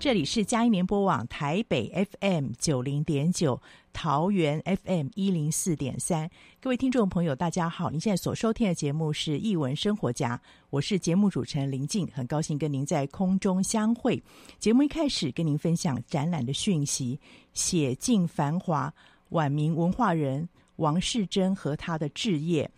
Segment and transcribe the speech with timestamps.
[0.00, 3.60] 这里是佳音联播网台北 FM 九零点九。
[3.92, 7.90] 桃园 FM 一零四点三，各位听众朋友，大家好！
[7.90, 10.36] 您现在所收听的节目是《艺文生活家》，
[10.70, 14.22] 我是节目主持人林静，很高兴跟您在空中相会。
[14.60, 17.18] 节目一开始跟您分享展览的讯息：
[17.52, 18.94] 写尽繁华，
[19.30, 22.70] 晚明文化人王世贞和他的志业，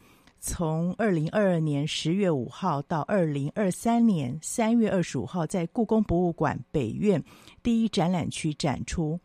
[0.45, 7.23] 从二零二二年十月五号到二零二三年三月二十五号，在故宫博物馆北院
[7.63, 9.21] 第一展览区展出。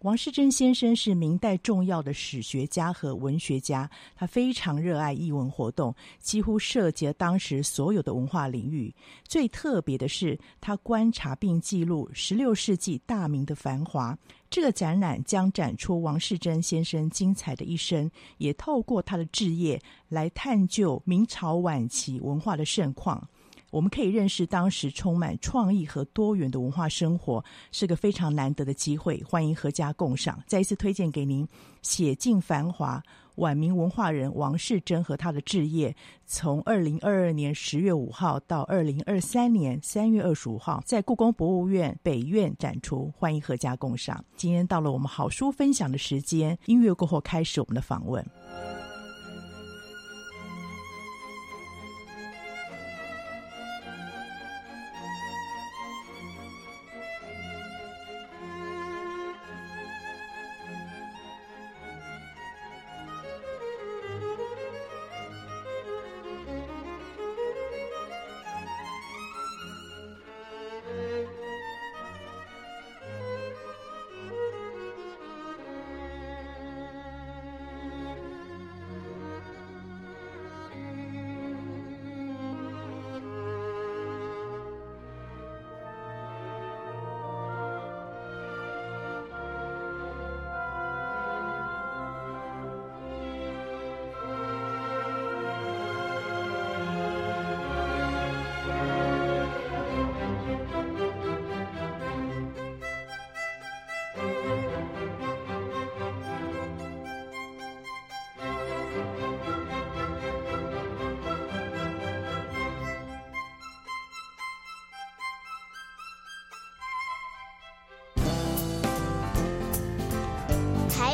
[0.00, 8.94] 王世贞先生是明代重要的史学家和文学家，他非常热爱译文活动，几乎涉及了当时所有的文化领域。
[9.26, 14.16] 最特别的是，他观察并记录十六世纪大明的繁华。
[14.50, 23.26] 这个展览将展出王世贞先生精彩的一生，也透过他的志业来探究明朝晚期文化的盛况。
[23.70, 29.22] 我们可以认识当时充满创意和多元的文化生活，是个非常难得的机会。
[29.28, 30.42] 欢迎阖家共赏。
[30.46, 31.46] 再一次推荐给您
[31.82, 33.02] 《写尽繁华：
[33.34, 35.90] 晚明文化人王世贞和他的志业》，
[36.24, 43.12] 从二零二二年十月五号到二零二三年三月二十五号，在故宫博物院北院展出。
[43.16, 44.24] 欢迎阖家共赏。
[44.36, 48.24] 今天到了我们好书分享的时间，音乐过后开始我们的访问。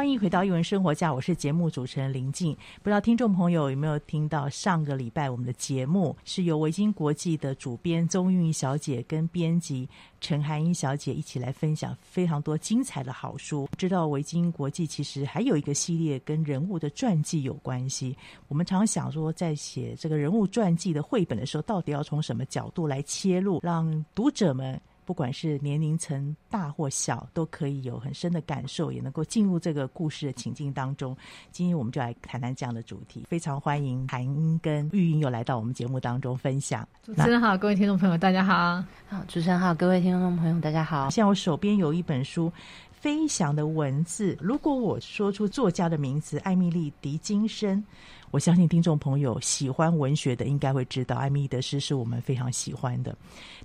[0.00, 2.56] 欢迎回到一文生活家，我是节目主持人林静。
[2.82, 9.86] 不知道听众朋友有没有听到上个礼拜我们的节目是由维京国际的主编宗韵小姐跟编辑
[10.18, 13.68] 陈涵英小姐一起来分享非常多精彩的好书。
[13.76, 18.16] 知道维京国际其实还有一个系列跟人物的传记有关系。
[18.48, 24.80] 我们常想说，在写这个人物传记的绘本的时候，到底要从什么角度来切入，让读者们。
[25.10, 31.16] 不管是年龄层大或小，都可以有很深的感受，也能够进入这个故事的情境当中。
[31.50, 36.88] 今天我们就来谈谈这样的主题，非常欢迎韩英跟玉英又来到我们节目当中分享。
[37.02, 38.84] 主持人好，各位听众朋友，大家好。
[39.08, 41.10] 好，主持人好，各位听众朋友，大家好。
[41.10, 42.48] 现在我手边有一本书
[42.92, 47.84] 《飞翔的文字》，如果我说出作家的名字，艾米丽·狄金森。
[48.30, 53.16] 我相信听众朋友喜欢文学的应该会知道，艾米丽的诗是我们非常喜欢的。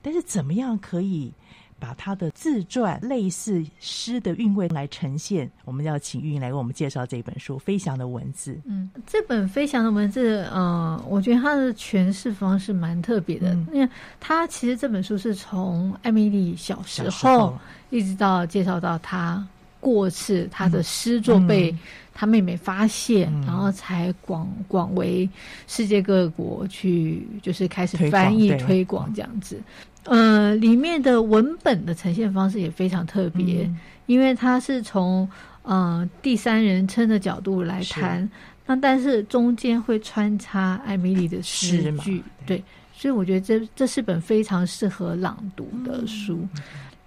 [0.01, 1.31] 但是，怎么样可以
[1.79, 5.49] 把他的自传类似诗的韵味来呈现。
[5.65, 8.53] 我们要请玉莹来为我们介绍这本书《飞翔的文字》。
[8.65, 13.89] 嗯，这本《飞翔的文字》，嗯，我觉得它的诠释方式蛮特别的，嗯、因为
[14.19, 17.55] 它其实这本书是从艾米丽小时候
[17.89, 19.45] 一直到介绍到她
[19.85, 21.75] 过世，他的诗作被
[22.11, 25.29] 他妹妹发现，嗯、然后才广广为
[25.67, 29.61] 世界各国去就是开始翻译推广这样子。
[30.05, 33.77] 呃，里面的文本的呈现方式也非常特别，嗯、
[34.07, 35.29] 因为它是从
[35.61, 38.27] 呃第三人称的角度来谈，
[38.65, 46.39] 那但是中间会穿插艾米丽的诗句，对，所以我觉得这这是本非常适合朗读的书。
[46.55, 46.61] 嗯、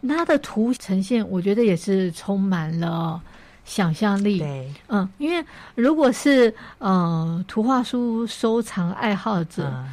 [0.06, 3.21] 它的图呈现，我觉得也是充满了
[3.65, 4.39] 想象力。
[4.39, 5.43] 对，嗯，因为
[5.75, 9.65] 如果是呃图画书收藏爱好者。
[9.65, 9.89] 嗯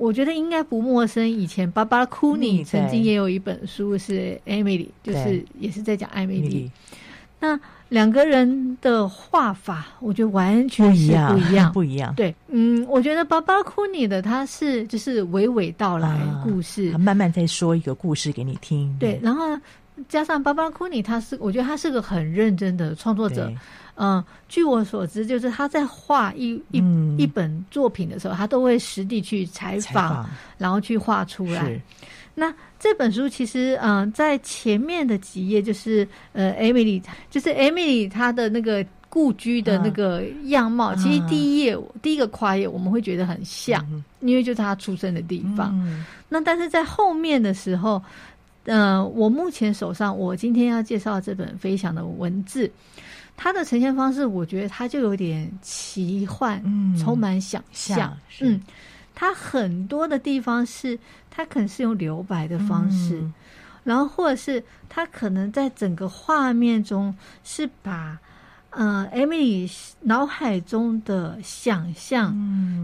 [0.00, 1.28] 我觉得应该不陌生。
[1.28, 6.70] 以前巴巴·库尼曾经也有一本书是艾米丽就是也是在讲艾米丽。
[7.38, 12.14] 那两个人的画法，我觉得完全是不一样，不一样。
[12.14, 18.96] 对，嗯，我觉得巴巴·库尼的他是就是娓娓道来故事，慢慢再说一个故事给你听。
[18.98, 19.44] 对，然后
[20.08, 23.52] 加上巴巴·库尼，他是我觉得他是个很认真的创作者。
[23.96, 30.26] 嗯，据我所知，就是他在画一一、嗯、一本作品的时候，他都会实地去采访
[30.56, 31.78] 然后去画出来。
[32.34, 45.70] 是那这本书其实，嗯，在前面的几页，就是呃，Emily，就是 Emily 她的那个故居的那个样貌，嗯、其实第一页、嗯、第一个跨页我们会觉得很像，嗯、因为就是她出生的地方。
[45.84, 48.02] 嗯、那但是在后面的时候，
[48.64, 52.66] 嗯、呃，我目前手上我今天要介绍这本《飞翔的文字》。
[53.42, 58.14] 它的呈现方式，我觉得它就有点奇幻，嗯，充满想象。
[58.40, 58.60] 嗯，
[59.14, 60.98] 它很多的地方是，
[61.40, 63.32] 它可能是用留白的方式，嗯、
[63.82, 67.14] 然后或者是他可能在整个画面中
[67.44, 68.18] 是把，
[68.68, 72.36] 呃，Emily 脑海中的想象，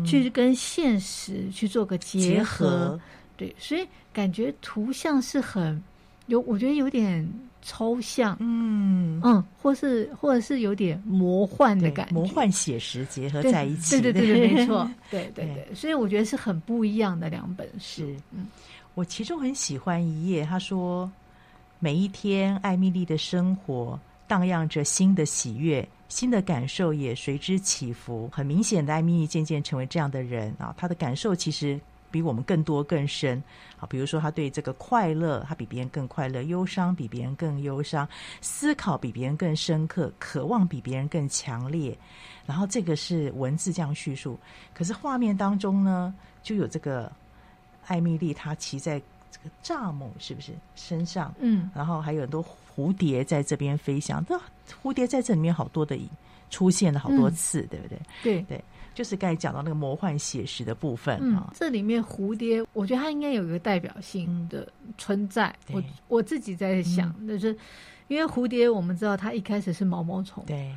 [0.06, 2.24] 去跟现实去做个结合。
[2.24, 3.00] 结合。
[3.36, 5.82] 对，所以感觉图像是很
[6.26, 7.28] 有，我觉得有点。
[7.68, 18.04] 抽象，嗯嗯，或是或者是有点魔幻的感觉，魔幻写实结合在一起，对对对对，没错， 对对对，所以我觉得是很不一样的两本书。
[18.30, 18.46] 嗯，
[18.94, 21.10] 我其中很喜欢一页，他说
[21.80, 28.30] 每一天艾米丽的生活荡漾着新的喜悦，新的感受也随之起伏。
[28.32, 31.80] 很明显的，艾米丽渐渐成为这样的人啊，她的感受其实。
[32.10, 33.42] 比我们更多更深
[33.78, 38.06] 啊，比如说他对这个快乐，他比别人更快乐；忧伤比别人更忧伤；
[38.40, 41.96] 思考比别人更深刻；渴望比别人更强烈。
[42.46, 44.38] 然后这个是文字这样叙述，
[44.72, 47.10] 可是画面当中呢，就有这个
[47.86, 49.00] 艾米丽，她骑在
[49.30, 51.34] 这个蚱蜢是不是身上？
[51.38, 52.44] 嗯，然后还有很多
[52.74, 54.24] 蝴蝶在这边飞翔。
[54.24, 54.40] 这
[54.82, 55.98] 蝴蝶在这里面好多的
[56.50, 58.00] 出现了好多次，嗯、对不对？
[58.22, 58.64] 对对。
[58.96, 64.66] 就是刚才讲到那个魔幻写实的部分啊、嗯，这里面蝴蝶，我觉得它应该有一个代表性的
[64.96, 65.54] 存在。
[65.68, 67.54] 嗯、我我自己在想，嗯、就是
[68.08, 70.74] 因为蝴蝶，我们知道它一开始是毛毛虫，对，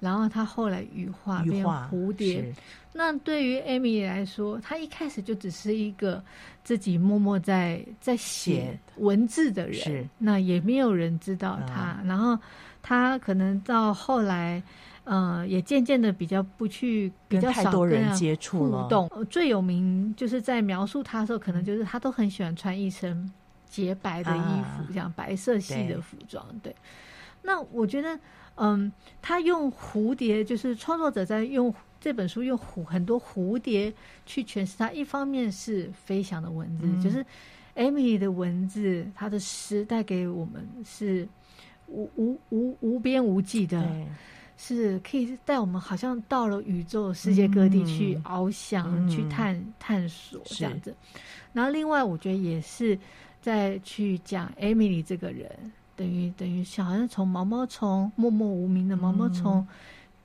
[0.00, 2.54] 然后它后来羽化变蝴蝶。
[2.92, 6.22] 那对于艾米来说，它一开始就只是一个
[6.62, 11.96] 自己默默在在写文字的人，是那也没有人知道他。
[12.02, 12.38] 嗯、然后
[12.82, 14.62] 他可能到后来。
[15.04, 19.10] 呃，也渐渐的比较不去，比较少跟人接触互动。
[19.28, 23.28] 最有名就是在描述他的时候，可能就是他都很喜欢穿一身
[23.68, 26.46] 洁白的衣服，这样、啊、白色系的服装。
[26.62, 26.76] 对，对，
[27.42, 28.16] 那我觉得，
[28.54, 33.92] 嗯，他用蝴蝶，就是创作者在用这本书用蝴很多蝴蝶
[34.24, 34.92] 去诠释他。
[34.92, 37.26] 一方面是飞翔的文字，嗯、就是
[37.74, 41.26] 艾米丽的文字，他的诗带给我们是
[41.88, 43.84] 无无无无边无际的。
[44.64, 50.94] 是可以带我们，好像到了宇宙世界各地去翱翔、嗯、去探探索这样子。
[51.52, 52.96] 然后，另外我觉得也是
[53.40, 55.50] 在去讲艾米丽这个人，
[55.96, 59.66] 等于等于好像从毛毛虫默默无名的毛毛虫，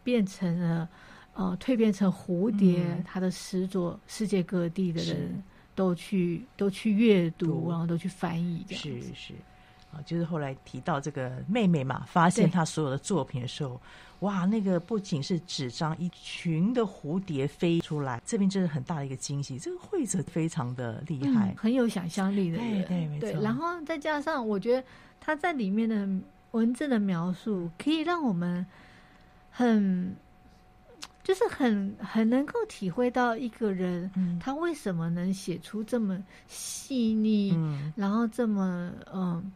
[0.03, 0.87] 变成了、
[1.35, 2.83] 嗯、呃蜕变成蝴蝶。
[2.83, 7.71] 嗯、他的诗作，世界各地的人都去都去阅读，读。
[7.71, 9.07] 然后都去翻译这样子。
[9.07, 9.33] 是是
[9.97, 13.81] 啊，就是后来提到这个妹妹嘛，发现她所有的作品的时候。
[14.21, 19.59] 哇，那个不仅是纸张，一群的蝴蝶飞出来，这边真是很大的一个惊喜。
[19.59, 24.87] 这个绘者非常的厉害，嗯、很有想象力的人，对，对，对，然后再加上，我觉得
[25.21, 26.09] 他在里面的
[26.51, 28.65] 文字的描述，可以让我们
[29.51, 30.15] 很。
[31.23, 39.51] 就是很很能够体会到一个人，嗯、他为什么能写出这么细腻，嗯、然后这么嗯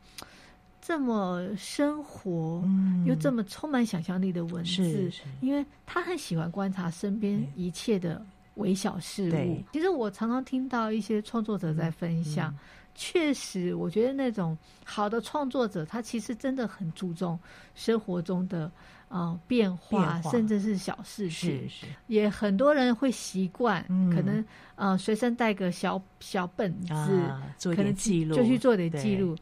[0.81, 9.63] 这么生活，嗯、又这么充满想象力的文字，因为他很喜欢观察身边一切的微小事物。
[9.71, 12.53] 其实我常常听到一些创作者在分享，
[12.95, 17.39] 确、嗯、实，我觉得那种好的创作者，他其实真的很注重
[17.75, 18.71] 生活中的。
[19.13, 20.31] 嗯，变化，变化。
[20.31, 21.85] 甚至是小事情，是是。
[22.07, 24.41] 也很多人会习惯，嗯、可能
[24.75, 29.35] 呃随身带个小小本子，啊、做点记录，就去做点记录。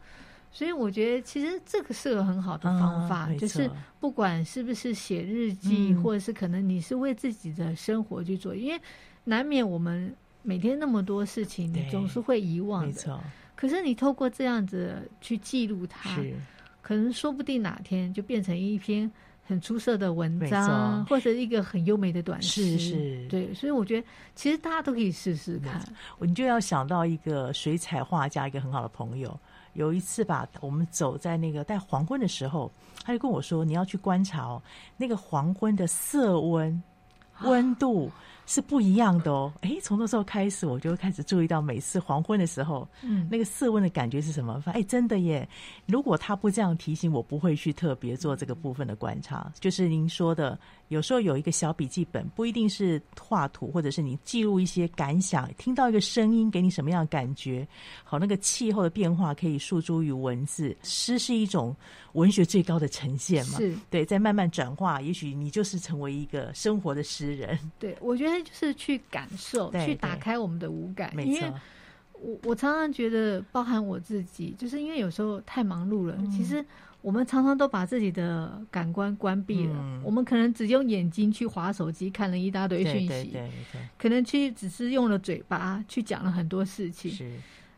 [0.52, 8.82] 所以我觉得其实这个是个很好的方法，啊、就是不管是不是写日记，嗯、或者是可能你是为自己的生活去做，因为
[9.24, 13.20] 难免我们每天那么多事情，你总是会遗忘的。
[13.56, 16.18] 可是你透过这样子去记录它，
[16.82, 19.12] 可能说不定哪天就变成一篇。
[19.50, 25.84] 很出色的文章，或者一个很优美的短诗，是是，对，所以我觉得其实大家都可以试试看。
[26.20, 29.36] 你就要想到一个水彩画家，一个很好的朋友。
[29.80, 32.70] 有一次吧，我们走在那个在黄昏的时候，
[33.06, 34.62] 他就跟我说：“你要去观察哦，
[34.98, 36.84] 那个黄昏的色温
[37.44, 38.12] 温度。”
[38.50, 44.60] 是不一样的哦，哎，从那时候开始，我就开始注意到每次黄昏的时候，嗯，那个色温的感觉是什么？
[44.66, 45.48] 哎，真的耶！
[45.86, 49.54] 如果他不这样提醒我，不会去特别做这个部分的观察。
[49.60, 57.68] 就是您说的，有时候有一个小笔记本，不一定是画图，或者是你记录一些感想，听到一个声音给你什么样的感觉？
[58.04, 60.76] 好，那个气候的变化可以诉诸于文字。
[60.82, 61.76] 诗是一种
[62.14, 63.60] 文学最高的呈现嘛？
[63.60, 67.56] 是对，在慢慢转化，也许你就是成为一个生活的诗人。
[67.78, 68.39] 对，我觉得。
[68.44, 71.12] 就是去感受，去打开我们的五感。
[71.26, 71.54] 因为
[72.14, 76.16] 我我常常觉得，包含我自己，就是因为有时候太忙碌了。
[76.20, 76.64] 嗯、其实
[77.02, 79.76] 我们常常都把自己的感官关闭了。
[79.78, 83.08] 嗯、我们可能只用眼睛去划手机，看了一大堆讯息。
[83.08, 87.10] 对对对对，可能去只是用了嘴巴去讲了很多事情。
[87.10, 87.32] 是。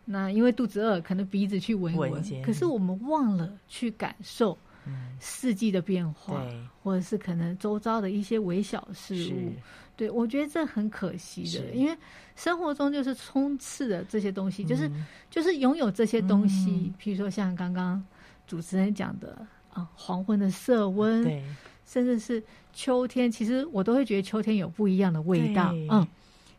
[0.06, 2.42] 那因为肚子饿，可能鼻子去闻闻。
[2.44, 4.58] 可是我们忘了去感受
[5.20, 9.54] 四季的变化，嗯、或者是可能周遭的一些微小事物。
[10.02, 11.96] 对，我觉得这很可惜的，因为
[12.36, 14.92] 生活中就是充斥的这些东西，嗯、就是
[15.30, 18.04] 就是拥有这些东西，嗯、譬如说像刚刚
[18.48, 21.44] 主持人讲的啊，黄昏的色温，对，
[21.86, 22.44] 甚至是
[22.74, 25.88] 秋天，其实我都会觉得秋天有不一样的味道，对。
[25.92, 26.08] 嗯，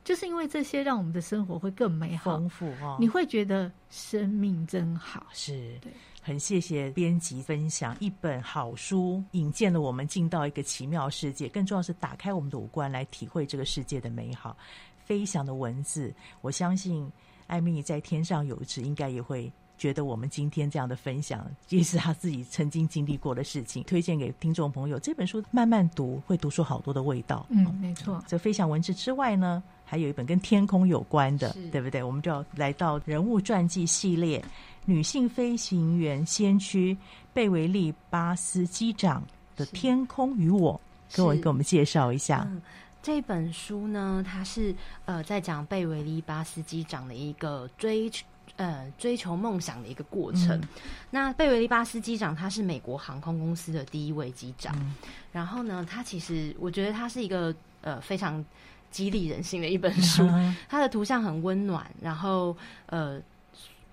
[0.05, 5.77] 就是因为这些让我们的生活会更美好、丰富哦，你会觉得生命真好，是。
[5.81, 5.91] 对。
[6.25, 11.49] 很谢谢编辑分享一本好书，引荐了我们进到一个奇妙世界。
[11.49, 14.57] 更重要是打开我们的五官来体会这个世界的美好。
[15.05, 17.11] 飞翔的文字，我相信
[17.49, 23.83] 艾米丽在天上有一次应该也会觉得我们今天这样的分享，也是他自己曾经经历过的事情。
[23.83, 27.45] 推荐给听众朋友，这本书慢慢读会读出好多的味道。
[27.51, 28.23] 嗯，没错。
[28.29, 32.01] 这飞翔文字之外呢，还有一本跟天空有关的，对不对？
[32.01, 34.43] 我们就要来到人物传记系列。
[34.85, 36.97] 女性飞行员先驱
[37.33, 39.23] 贝维利巴斯机长
[39.57, 40.81] 的《天空与我》，
[41.17, 42.45] 跟我给我们介绍一下。
[42.51, 42.61] 嗯，
[43.01, 44.75] 这本书呢，它是
[45.05, 48.25] 呃在讲贝维利巴斯机长的一个追求
[48.57, 50.59] 呃追求梦想的一个过程。
[50.61, 50.69] 嗯、
[51.11, 54.97] 那贝维利巴斯机长他是美国航空公司的第一位机长，嗯、
[55.31, 58.45] 然后呢，他其实我觉得他是一个呃非常
[58.91, 60.27] 激励人心的一本书。
[60.69, 63.23] 它、嗯、的图像很温暖，然后呃。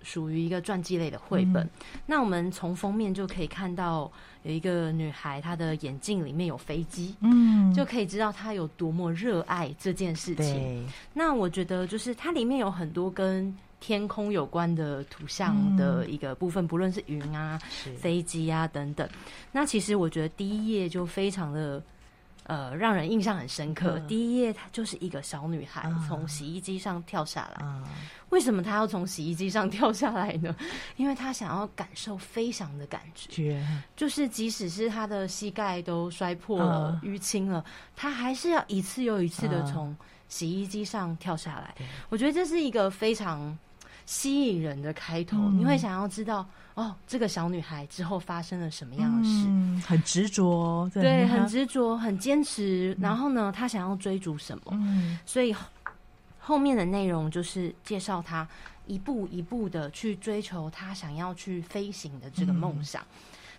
[0.03, 1.63] 属于一个传记类的绘本。
[1.63, 1.69] 嗯、
[2.05, 4.11] 那我们从封面就可以看到
[4.43, 10.87] 有一个女孩，她的眼镜里面有飞机，嗯，就可以知道她有多么热爱这件事情。
[11.13, 17.59] 那我觉得，就是它里面有很多跟天空有关的图像的一个部分，嗯、不论是云啊、
[17.97, 19.07] 飞机啊等等。
[19.51, 21.81] 那其实我觉得第一页就非常的。
[22.49, 23.99] 呃，让人印象很深刻。
[23.99, 27.57] 嗯、第一页，她就是一个小女孩从洗衣机上跳下来。
[27.61, 27.83] 嗯、
[28.29, 30.55] 为什么她要从洗衣机上跳下来呢？
[30.97, 33.63] 因为她想要感受飞翔的感觉，
[33.95, 37.63] 就是即使是她的膝盖都摔破了、嗯、淤青了，
[37.95, 39.95] 她还是要一次又一次的从
[40.27, 41.75] 洗衣机上跳下来。
[41.79, 43.55] 嗯、我觉得这是一个非常
[44.09, 46.43] 吸引人的开头，嗯、你会想要知道。
[46.73, 49.45] 哦，这个小女孩之后发生了什么样的事？
[49.47, 52.97] 嗯、很执着，对，很执着，很坚持。
[52.99, 54.63] 然后呢，她想要追逐什么？
[54.71, 55.55] 嗯、所以
[56.39, 58.47] 后面的内容就是介绍她
[58.87, 63.05] 一步一步的去追求她想要去飞行的这个梦想。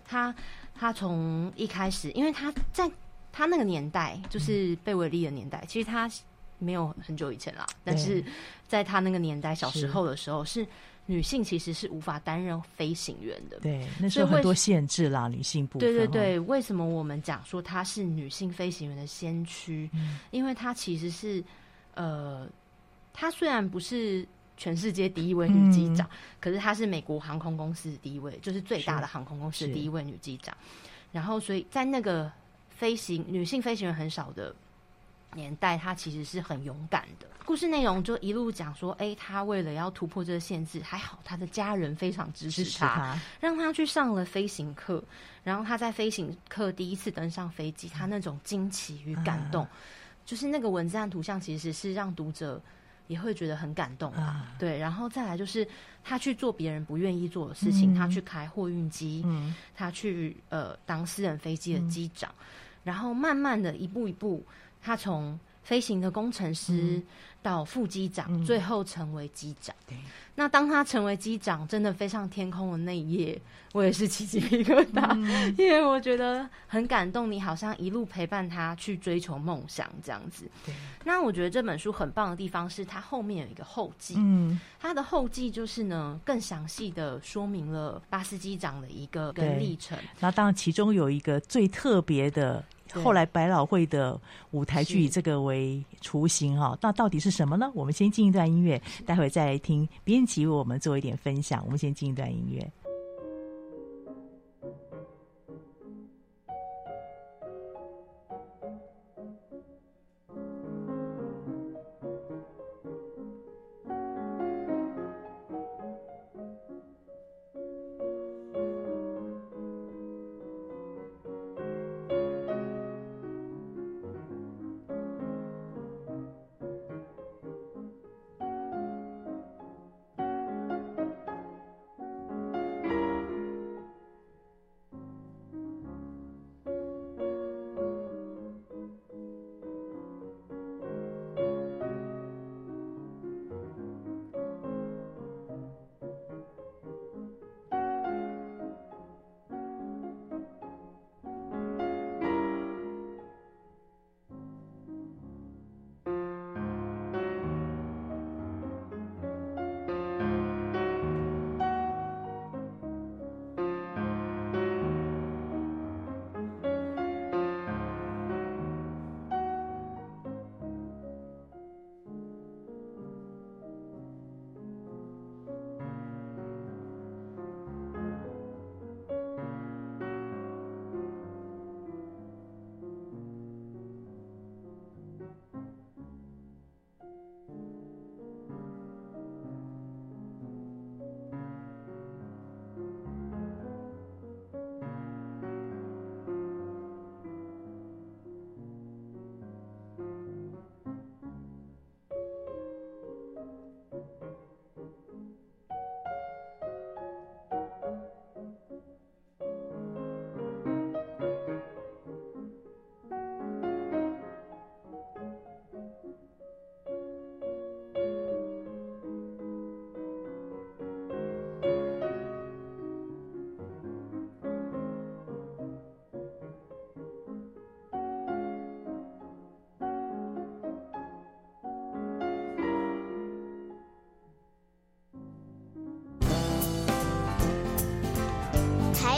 [0.03, 0.35] 她
[0.75, 2.91] 她从一开始，因为她在
[3.31, 6.09] 她那个年代，就是贝维利的年代，嗯、其实她
[6.61, 7.65] 没有很久以前啦。
[7.83, 8.23] 但是
[8.67, 10.65] 在她那个年代，小时候的时候是。
[11.07, 13.59] 女性其实是无法担任飞行员的。
[13.59, 15.79] 对，那时候很多限制啦，女性部分。
[15.79, 19.89] 对对对，为什么我们讲说她是女性飞行员的先驱？
[19.93, 21.43] 嗯，因为她其实是，
[21.95, 22.47] 呃，
[23.11, 24.25] 她虽然不是
[24.55, 30.55] 全世界第一位女机长，嗯，可是她是美国航空公司的第一位，就是最大的航空公司第一位女机长。
[31.11, 32.31] 然后，所以在那个
[32.69, 34.55] 飞行女性飞行员很少的
[35.33, 37.27] 年代，他其实是很勇敢的。
[37.43, 45.03] 故事内容就一路讲说，哎，他为了要突破这个限制，还好他的家人非常支持他，让他去上了飞行课。
[45.43, 49.67] 然后他在飞行课第一次登上飞机，他那种惊奇与感动，
[50.23, 52.61] 就是那个文字和图像，其实是让读者
[53.07, 54.53] 也会觉得很感动啊。
[54.59, 55.67] 对，然后再来就是
[56.03, 59.25] 他去做别人不愿意做的事情，他去开货运机，
[59.75, 62.31] 他去呃当私人飞机的机长，
[62.83, 64.45] 然后慢慢的一步一步，
[64.81, 67.01] 她从飞行的工程师。
[67.43, 69.75] 到副机长，嗯，最后成为机长。
[69.87, 69.97] 对，
[70.35, 73.41] 那当他成为机长，真的飞上天空的那一夜，
[73.73, 77.31] 我也是起鸡皮疙瘩，嗯，因为我觉得很感动。
[77.31, 80.47] 你好像一路陪伴他去追求梦想，这样子。
[80.63, 80.75] 对。
[81.03, 84.13] 那我觉得这本书很棒的地方是，它后面有一个后记。
[84.17, 84.59] 嗯。
[84.79, 89.97] 它的后记就是呢，更详细的说明了巴斯机长的一个跟历程。
[90.19, 92.63] 那当然，其中有一个最特别的。
[92.95, 94.19] 后来百老汇的
[94.51, 97.71] 舞台剧以这个为雏形哈，那到底是什么呢？
[97.73, 101.61] 我们先进一段音乐，待会再来听编辑为我们做一点分享。
[101.65, 102.71] 我们先进一段音乐。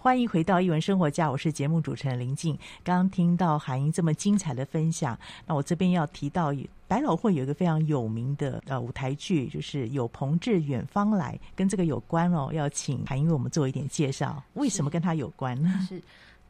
[0.00, 2.56] 欢迎回到一文生活家，我是节目主持人林静。
[2.84, 6.54] 刚刚听到海英这么精彩的分享，那我这边要提到
[6.86, 12.50] 百老汇有一个非常有名的呃舞台剧，就是《有朋自远方来》，跟这个有关哦。
[12.52, 15.84] 要请海英为我们做一点介绍，为什么跟他有关呢？
[15.88, 16.00] 是。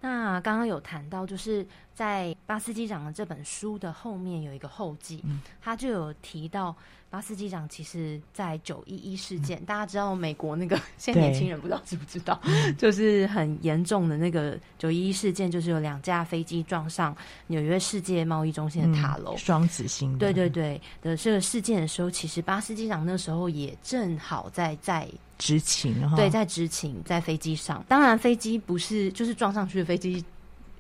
[0.01, 6.75] 那刚刚有谈到，就是在巴斯机长的这本书的后面有一个后记，嗯、他就有提到
[7.11, 12.41] 巴斯机长其实，在九一一事件，嗯、大家知道美国那个 现在年轻人不知道知不知道，
[12.79, 17.15] 就是很严重的那个九一一事件，就是有两架飞机撞上
[17.49, 20.17] 纽约世界贸易中心的塔楼，双、嗯、子星。
[20.17, 25.07] 对对对的这个事件的时候，其实巴斯机长那时候也正好在在。
[25.37, 27.85] 执勤，对，在执勤，在飞机上。
[27.87, 30.25] 当然，飞机不是就是撞上去的飞机，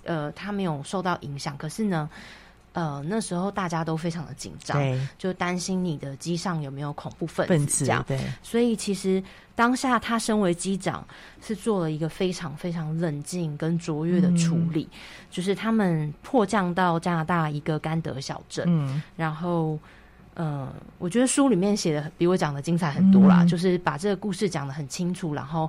[0.08, 1.56] 呃，他没有受到影响。
[1.56, 2.08] 可是呢，
[2.72, 4.82] 呃，那时候大家都非常的紧张，
[5.18, 8.02] 就担心你的机上有没有恐怖分子这样。
[8.08, 9.22] 对，所以其实
[9.54, 11.06] 当下他身为机长，
[11.40, 14.88] 是做了一个非常非常冷静跟卓越的处理。
[14.90, 14.98] 嗯、
[15.30, 19.78] 就是他们迫降到加拿大一个甘德小镇，嗯，然后。
[20.40, 25.68] 嗯，我觉得书里面写的比我讲的精彩很多啦，嗯、就是把这个故事讲得很清楚，然后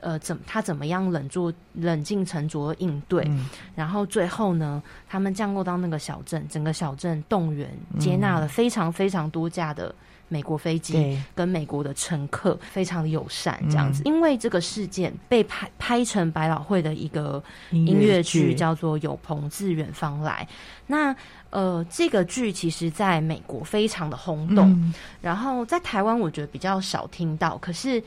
[0.00, 9.94] 呃，怎他怎么样冷住冷静沉着应对，嗯、然后最后呢，他们降落到那个小镇，整个小镇动员接纳了非常非常多架的
[10.28, 14.02] 美国飞机跟美国的乘客，非常的友善这样子。
[14.02, 20.46] 嗯、因为这个事件被拍拍成百老汇的一个音乐剧，叫做《有朋自远方来》，
[20.86, 21.14] 那。
[21.50, 28.00] 呃，这个剧其实在美国非常的轰动，嗯、然后在台湾我觉得比较少听到，可是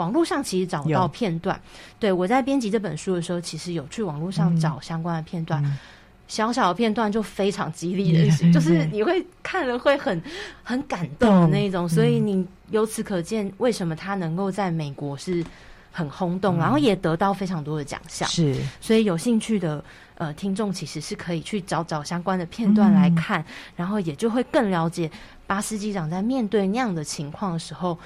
[0.00, 1.60] 网络上其实找到片段。
[1.98, 5.78] 对，我在编辑这本书的时候，其实有去网络上找相关的片段，嗯、
[6.26, 10.22] 小小的片段就非常激励人心，嗯、 就是你会看了会很
[10.62, 11.84] 很感动的那种。
[11.84, 15.44] 嗯、所以你由此可见，为什么他能够在美国是
[15.92, 18.26] 很轰动，嗯、然后也得到非常多的奖项。
[18.28, 19.84] 是，所以有兴趣的。
[20.20, 23.44] 呃，听众其实是可以去找找相关的片段来看，嗯、
[23.76, 25.10] 然后也就会更了解
[25.46, 27.98] 巴斯机长在面对那样的情况的时候，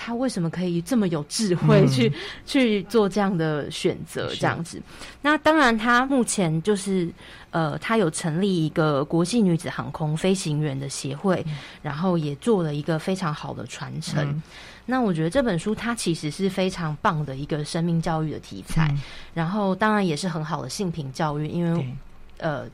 [0.00, 2.14] 他为什么可以这么有智慧去、嗯、
[2.46, 4.80] 去做这样的选择，这样子。
[5.20, 7.10] 那当然，他目前就是
[7.50, 14.24] 呃，他有成立一个国际女子航空飞行员的协会，嗯、然后也做了一个非常好的传承。
[14.24, 14.42] 嗯。
[14.86, 19.02] 那我觉得这本书它其实是非常棒的一个生命教育的题材，嗯、
[19.34, 21.94] 然后当然也是很好的性平教育，因为
[22.38, 22.64] 呃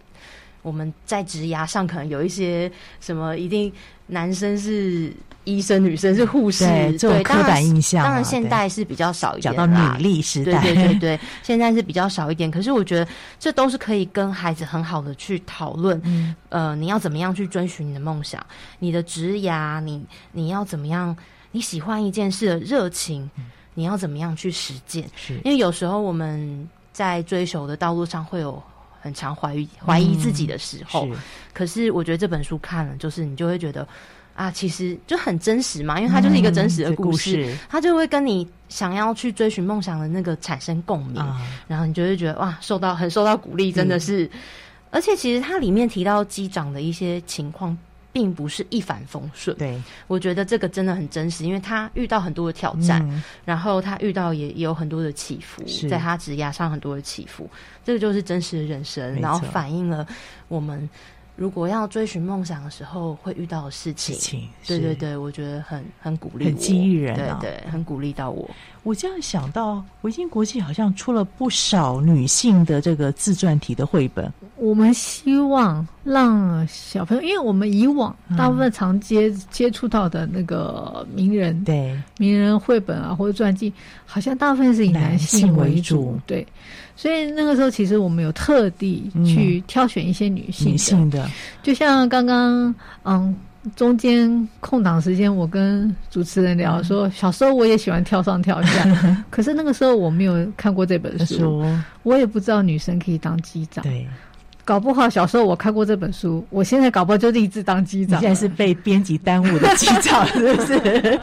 [0.64, 2.68] 我们在职涯上可能有一些
[3.00, 3.72] 什么一定
[4.08, 5.12] 男生是
[5.44, 8.06] 医生，女生是护士，对，这种刻板印象、啊。
[8.06, 12.50] 当然现代是比较少一点，讲到女力时代，对对对对，现在是比较少一点。
[12.50, 13.06] 可是我觉得
[13.38, 18.44] 这都是可以跟孩子很好的去讨论，嗯、呃，你要怎么样去追寻你的梦想，
[18.78, 21.16] 你的职涯，你你要怎么样？
[21.52, 23.30] 你喜欢一件事的热情，
[23.74, 25.08] 你要怎么样去实践？
[25.14, 28.60] 是因为有时候我们在追求的道路上会有
[29.04, 31.18] 很常怀疑怀疑自己的时候，嗯、是。
[31.52, 33.86] 可是我觉得这本书看了，就是你就会觉得
[34.34, 44.30] 啊，其实就很真实嘛，因为它就是一个真实的故事，嗯、它就会跟你想要去追寻梦想的那个产生共鸣，嗯、然后你就会觉得哇，受到很受到鼓励，真的是，嗯、
[44.90, 47.76] 而且其实它里面提到机长的一些情况。
[48.14, 57.50] 并不是一帆风顺，对，我觉得这个真的很真实，因为他遇到很多的挑战，嗯、然后他遇到也也有很多的起伏，在他职涯上很多的起伏，
[57.84, 60.06] 这个就是真实的人生，然后反映了
[60.48, 60.88] 我们。
[61.36, 68.48] 如果要追寻梦想的时候，会遇到的事情，事情对对对，我觉得很很鼓励，很激励人，啊，对对，很鼓励到我。
[68.84, 74.32] 我这样想到，维京国际好像出了不少女性的这个自传体的绘本。
[74.56, 82.00] 我们希望让小朋友，因为我们以往大部分常接、嗯、接触到的那个名人，对。
[82.18, 83.72] 名人绘本啊或者传记，
[84.06, 86.20] 好像大部分是以男性为主，为主。
[86.26, 86.46] 对。
[86.96, 91.28] 所以那个时候，其实我们有特地去挑选一些女性性的，
[91.62, 93.34] 就像刚刚嗯，
[93.74, 98.86] 中间空档时间，我跟主持人聊说，小时候我也喜欢跳上跳下，
[99.28, 101.64] 可是那个时候我没有看过这本书，
[102.04, 103.82] 我也不知道女生可以当机长。
[103.82, 104.06] 对，
[104.64, 108.20] 搞不好小时候我看过这本书，我现在搞不好就立志当机长。
[108.20, 111.20] 现在是被编辑耽误的机长， 是不是？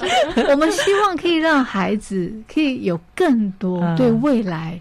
[0.49, 4.79] 我们希望可以让孩子可以有更多对未来。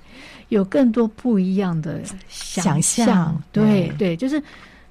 [0.50, 4.42] 有更多不一样的想象，对对，就是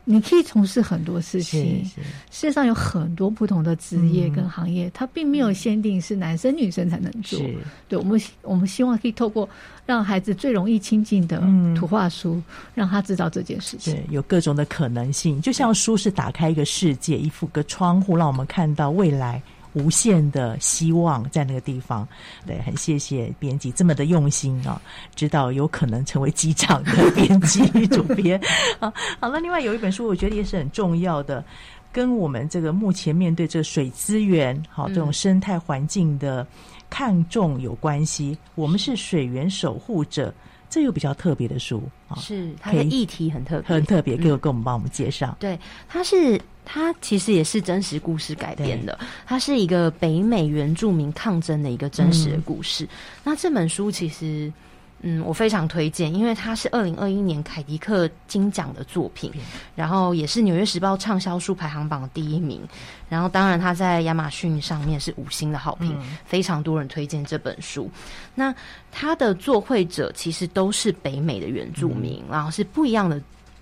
[0.05, 1.85] 你可以从事很多事情。
[2.31, 7.39] 世界上有很多不同的职业跟行业，它并没有限定是男生女生才能做。
[7.87, 9.47] 对，我们我们希望可以透过
[9.85, 11.43] 让孩子最容易亲近的
[11.75, 12.41] 图画书，
[12.73, 13.93] 让他知道这件事情。
[13.93, 19.39] 对，有各种的可能性，就像书是打开一个世界，一副个窗户，让我们看到未来。
[19.79, 22.07] 无限的希望在那个地方。
[22.45, 24.81] 对，很谢谢编辑这么的用心啊，
[25.15, 28.39] 知道有可能成为机长的编辑主编
[28.79, 28.93] 啊。
[29.19, 31.43] 好了，另外有一本书，我觉得也是很重要的，
[31.91, 36.45] 跟我们这个目前面对这个水资源、好这种生态环境的
[36.89, 38.37] 看重有关系。
[38.55, 40.33] 我们是水源守护者。
[40.71, 45.35] 这又比较特别的书啊，是它的议题很特别，很特别，给我跟我们帮我们介绍。
[45.39, 46.39] 对，它是
[46.71, 52.85] 它其实也是真实故事改编的，它是一个北美原住民抗争的一个真实的故事。
[52.85, 52.89] 嗯、
[53.23, 54.53] 那这本书其实。
[55.01, 59.31] 嗯，我非常推荐，因为它是二零二一年凯迪克金奖的作品，
[59.73, 62.59] 然后也是《纽约时报》畅销书排行榜的第一名。
[63.07, 67.89] 然后，当然它在亚马逊上面是五星的好评，嗯，非常多人推荐这本书。
[68.35, 68.53] 那
[68.91, 73.21] 它的作绘者其实都是北美的原住民，嗯，然后是不一样的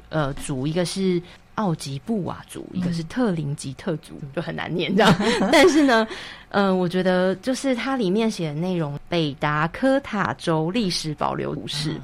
[0.10, 1.22] 呃族，一个是。
[1.58, 5.16] 奥吉布瓦族，一个是特林吉特族，嗯、就很难念这样。
[5.52, 6.08] 但是呢，
[6.50, 12.02] 嗯、呃，我觉得就是它里面写的内容，北达科塔州历史保留故事，嗯、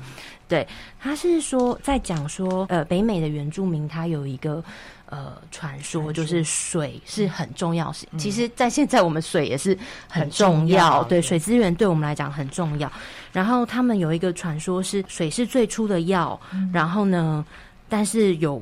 [0.48, 0.68] 对，
[1.00, 4.64] 他是说在讲说，呃，北美的原住民他有一个
[5.06, 8.10] 呃传说，就是水是很重要性。
[8.12, 9.78] 嗯、其实，在现在我们水也是
[10.10, 12.92] 很重要，重要对，水资源对我们来讲很重要。
[13.32, 17.46] 然后他们有一个传说是水是最初的药，嗯、然后呢，
[17.88, 18.60] 但是有。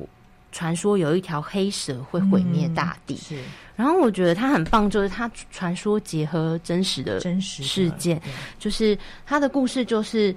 [0.52, 3.42] 传说有一条黑蛇会毁灭大地，嗯，是。
[3.74, 8.20] 然后我觉得它很棒，就是它传说结合真实的真实事件，
[8.58, 10.32] 就是它的故事就是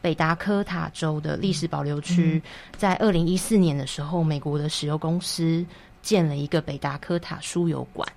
[0.00, 2.42] 北达科塔州的历史保留区，
[2.76, 5.64] 在二零一四年的时候，美国的石油公司
[6.02, 8.10] 建了一个北达科塔输油管，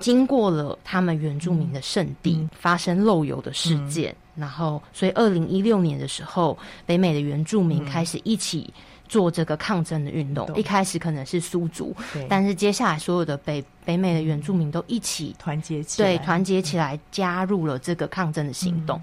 [0.00, 8.72] 经过了他们原住民的圣地，发生漏油的事件，然后所以二零一六年的时候，北美的原住民开始一起。
[9.08, 11.96] 做这个抗争的运动，一开始可能是苏族，
[12.28, 18.98] 但是接下来所有的北北美的原住民都一起团结起来，对，团结起来加入了这个抗争的行动。
[18.98, 19.02] 嗯、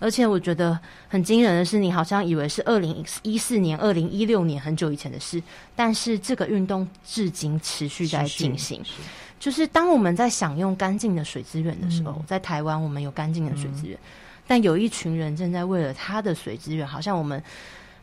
[0.00, 0.76] 而且我觉得
[1.08, 5.40] 很惊人的是，你好像以为是二零一四年、二零一六年很久以前的事，
[5.76, 8.82] 但是这个运动至今持续在进行。
[9.38, 17.40] 就是当我们在享用干净的水资源的时候，嗯、在台湾我们有干净的水资源、嗯，但有一群人正在为了他的水资源，好像我们。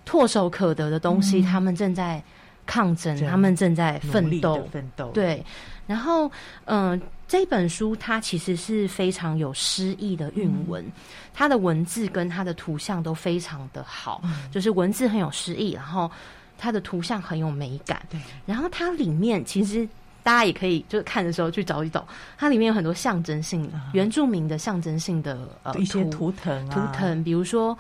[0.06, 2.22] 唾手可得的东西，嗯、他们正在
[2.66, 5.10] 抗争，他们正在奋斗，奋斗。
[5.10, 5.44] 对，
[5.86, 6.28] 然后，
[6.66, 10.92] 嗯、呃，这本书它其实是非常有诗意的韵文、嗯，
[11.34, 16.10] 它的文字跟它的图像都非常的好，嗯、就是文字很有诗意，然后
[16.58, 18.02] 它的图像很有美感。
[18.10, 19.88] 对，然后它里面其实
[20.22, 27.78] 大家也可以就是看的时候去找一找，它里面有很多象征性原住民的象征性的呃一些图腾、啊，图腾，比如说。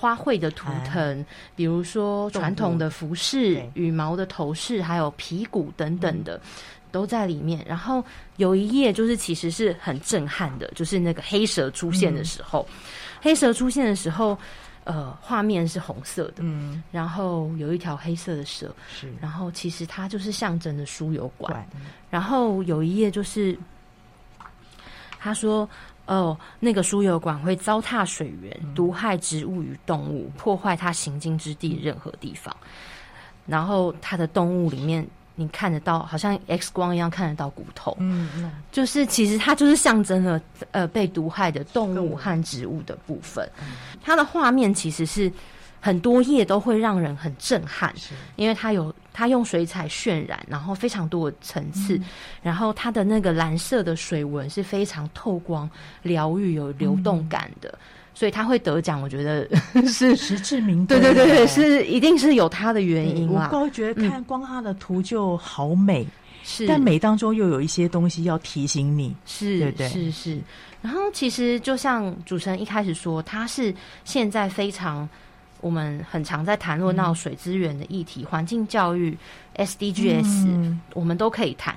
[0.00, 6.40] 花卉的图腾，比如说传统的服饰、羽毛的头饰，还有皮鼓等等的，
[6.90, 7.62] 都在里面。
[7.68, 8.02] 然后
[8.38, 12.66] 有一页就是其实是很震撼的，就是那个黑蛇出现的时候，
[13.20, 14.38] 黑蛇出现的时候，
[14.84, 21.68] 呃，画面是红色的，嗯，然后有一条黑色的蛇，是，然后其实它就是象征的输油管。
[22.08, 23.54] 然后有一页就是
[25.18, 25.68] 他说。
[26.10, 32.54] 哦，那个输油管会糟蹋水源，毒害植物与动物，破坏它行经之地任何地方。
[33.46, 37.96] 然后它的动物里面，你看得到，好像 X 光一样看得到骨头。
[38.00, 40.40] 嗯嗯，就是其实它就是象征了
[40.72, 43.48] 呃被毒害的动物和植物的部分。
[44.02, 45.32] 它的画面其实是。
[45.82, 47.90] 很多页都会让人很震撼，
[48.36, 52.04] 因为它有它用水彩渲染，然后非常多的层次，嗯，
[52.42, 55.68] 然后它的那个蓝色的水纹是非常透光、
[56.00, 57.78] 疗愈、有流动感的，嗯，
[58.14, 58.98] 所以他会得奖。
[59.02, 59.46] 我觉得
[59.86, 63.50] 是 实至名归，对对对对，是一定是有他的原因啦。
[63.52, 66.06] 我觉得看光他的图就好美，
[66.42, 70.38] 是，但美当中又有一些东西要提醒你，是，对对是是。
[70.80, 75.06] 然后其实就像主持人一开始说，他是现在非常。
[75.60, 79.16] 我们很常在谈论到水资源的议题、环、嗯、境教育、
[79.56, 81.76] SDGs，、嗯、我们都可以谈，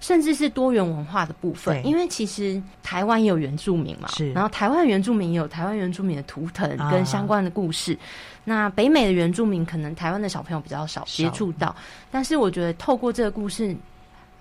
[0.00, 1.84] 甚至是多元文化的部分。
[1.86, 4.32] 因为其实台湾也有原住民嘛，是。
[4.32, 7.92] 然后台湾原住民也有台湾原住民的图腾跟相关的故事。
[7.94, 7.98] 啊、
[8.44, 11.74] 那北美的原住民可能台湾的小朋友比较少接触到，
[12.10, 13.74] 但是我觉得透过这个故事，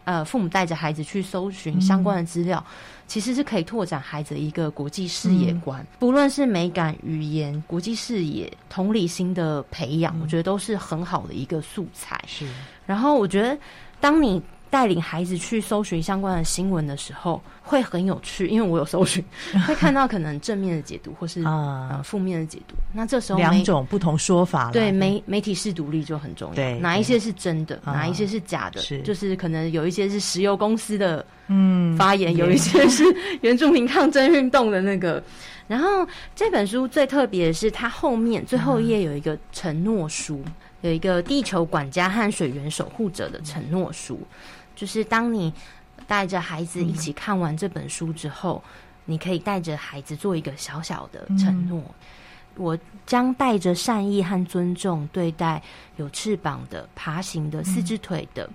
[0.06, 2.64] 呃，父母带着孩子去搜寻相关的资料。
[2.68, 2.74] 嗯
[3.06, 12.20] 其实是可以拓展孩子的一个国际视野观，嗯、不论是美感、语言、国际视野、同理心的培养、嗯，我觉得都是很好的一个素材。
[12.26, 12.48] 是。
[12.88, 13.58] 然后我觉得，
[14.00, 14.42] 当你
[14.74, 19.24] 带领孩子去搜寻相关的新闻的时候，会很有趣，因为我有搜寻，
[19.68, 22.74] 会看到可能正面的解读或是啊、呃、负面的解读。
[22.92, 26.56] 那这时候两种不同说法，对媒媒体是独立就很重要。
[26.56, 28.82] 对，哪一些是真的，哪一些是假的？
[28.82, 33.04] 是就是可能有一些是石油公司的嗯发言，有一些是
[33.42, 35.24] 原住民抗争运动的那个。
[35.68, 36.06] 然后
[36.36, 40.44] 这本书最特别的是，它后面最后一页有一个承诺书，
[40.82, 44.20] 有一个地球管家和水源守护者的承诺书，
[44.76, 45.54] 就是当你
[46.08, 48.64] 带着孩子一起看完这本书之后，
[49.06, 51.84] 你可以带着孩子做一个小小的承诺：
[52.56, 55.62] 我将带着善意和尊重对待
[55.98, 58.50] 有翅膀的、爬行的、四只腿的、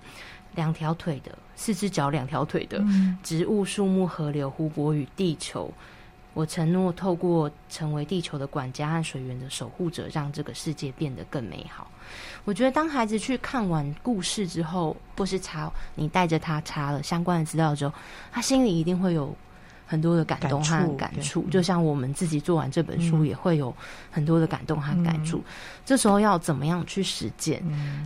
[0.55, 2.83] 两条腿的、四只脚、两条腿的
[3.23, 5.71] 植物、树木、河流、湖泊与地球。
[6.35, 11.89] 我承诺透过成为地球的管家和水源的守护者，让这个世界变得更美好。
[12.45, 17.93] 我觉得，当孩子去看完故事之后，或是查你带着他查了相关的资料之后，
[18.31, 19.35] 他心里一定会有。
[19.89, 23.75] 很多的感动和感触，就像我们自己做完这本书，也会有
[24.11, 25.43] 很多的感动和感触。
[25.83, 27.59] 这时候要怎么样去实践？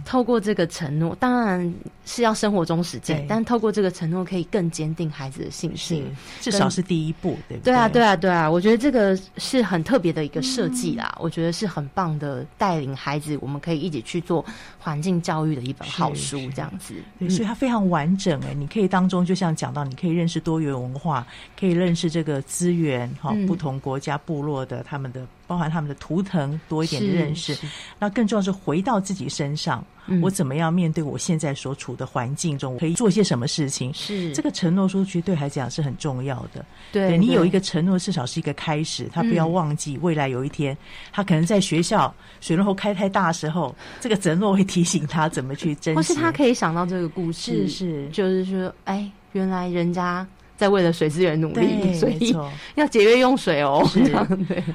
[0.05, 1.73] 透过这个承诺，当然
[2.05, 7.73] 是要生活中实践，但透过这个承诺，可以更坚定孩子的信心，至少是第一步，对不对？
[7.73, 8.49] 对啊，对啊，对啊！
[8.49, 14.45] 我觉得这个是很特别的一个设计啦，我觉得是很棒的，带领孩子，我们可以一起去做
[14.79, 16.93] 环境教育的一本好书，这样子。
[17.29, 21.27] 所以它非常完整哎，你可以当中就像讲到，你可以认识多元文化，
[21.59, 21.72] 可以。
[21.73, 27.57] 认识这个资源哈，不同国家部落的他们的，包含他们的图腾多一点的认识。
[27.99, 33.93] 那更重要是回到自己身上，嗯、我怎么样面对我现在所处的环境中，我可以做些什么事情？
[33.93, 36.65] 是这个承诺书，其实对孩子讲是很重要的。
[36.91, 39.09] 对，对你有一个承诺，至少是一个开始。
[39.11, 40.77] 他不要忘记，未来有一天，
[41.11, 45.95] 他可能在学校水龙头开太大的时候， 这个承诺会提醒他怎么去珍惜。
[45.95, 50.25] 或是他可以想到这个故事，是是，就是说，哎，原来人家。
[50.63, 52.33] 在为了水资源努力，所以
[52.75, 53.85] 要节约用水哦。
[53.91, 54.15] 是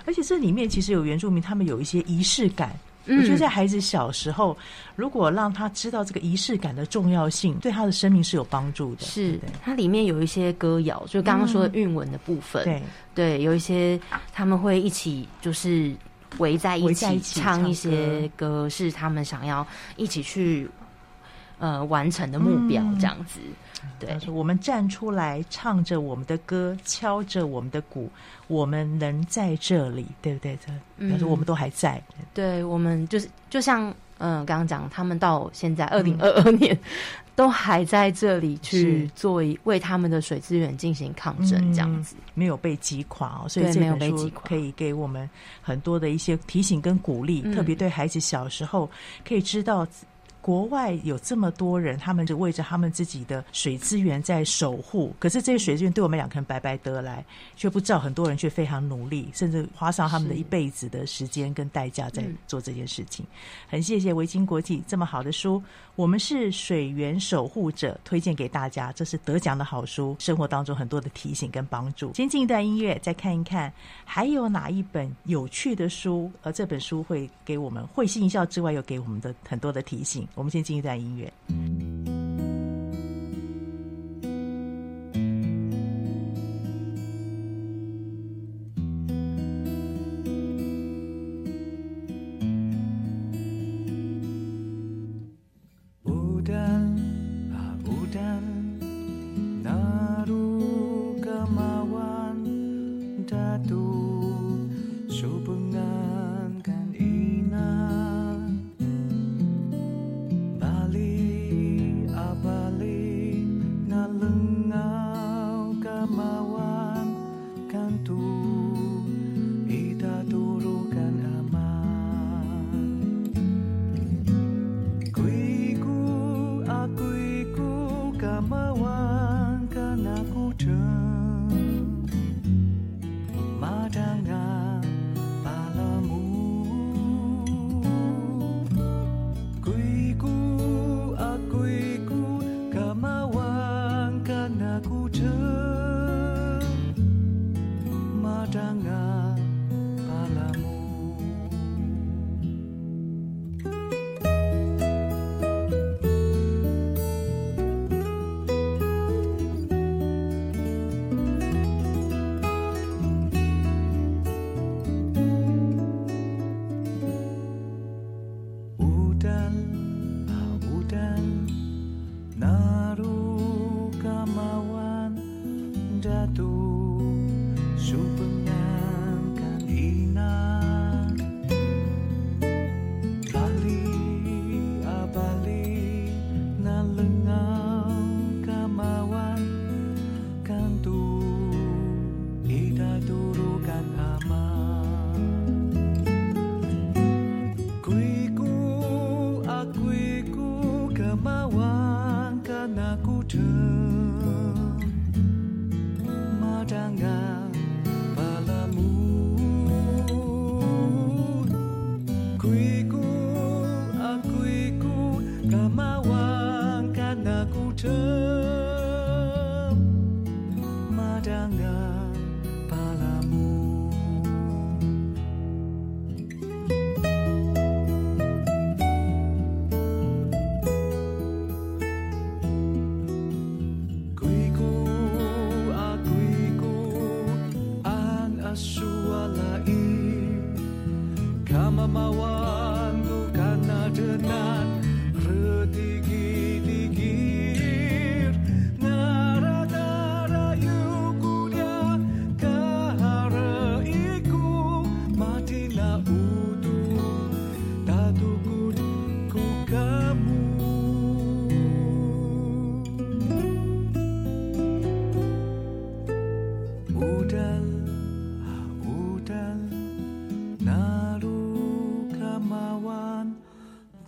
[0.04, 2.78] 而且这里面其实有原住民，他们有一些仪式感。
[3.06, 4.54] 嗯，我觉得在孩子小时候，
[4.94, 9.06] 如果让他知道这个仪式感的重要性，对他的生命是有帮助的。
[9.06, 12.62] 是，它里面有一些歌谣，就刚刚说的韵文的部分。
[12.64, 12.82] 对
[13.14, 13.98] 对，有一些
[14.34, 15.90] 他们会一起就是
[16.36, 20.68] 围在一起唱一些歌，是他们想要一起去
[21.58, 23.40] 呃完成的目标，这样子。
[23.98, 28.10] 对，我们站出来，唱着我们的歌，敲着我们的鼓，
[28.46, 30.58] 我们能在这里，对不对？
[30.98, 32.02] 这表示我们都还在。
[32.18, 36.78] 嗯、对，我们就是就像嗯，刚刚讲，他们到现在二零二二年、嗯、
[37.36, 43.48] 都还在这里去做一为他们的水资源进行抗争，这样子、嗯、没有被击垮哦。
[43.48, 45.28] 所以这本书可以给我们
[45.62, 48.90] 很多的一些提醒跟鼓励，嗯、特别对孩子小时候
[49.26, 49.86] 可以知道。
[50.40, 55.14] 国外有这么多人，他们就为着他们自己的水资源在守护。
[55.18, 57.24] 可是这些水资源对我们两个人白白得来，
[57.56, 63.26] 却不知道很多人却非常努力，甚至花上他们的一辈子的时间跟代价在做这件事情。
[63.68, 65.62] 很谢谢维京国际这么好的书，
[65.96, 68.92] 我们是水源守护者，推荐给大家。
[68.92, 72.14] 这是得奖的好书，生活当中很多的提醒跟帮助。
[72.14, 73.72] 先进一段音乐，再看一看
[74.04, 80.27] 还有哪一本有趣的书，而这本书会给我们会心一笑之外，又给我们的很多的提醒。
[80.34, 82.17] 我们先进一段音乐。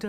[0.01, 0.09] 九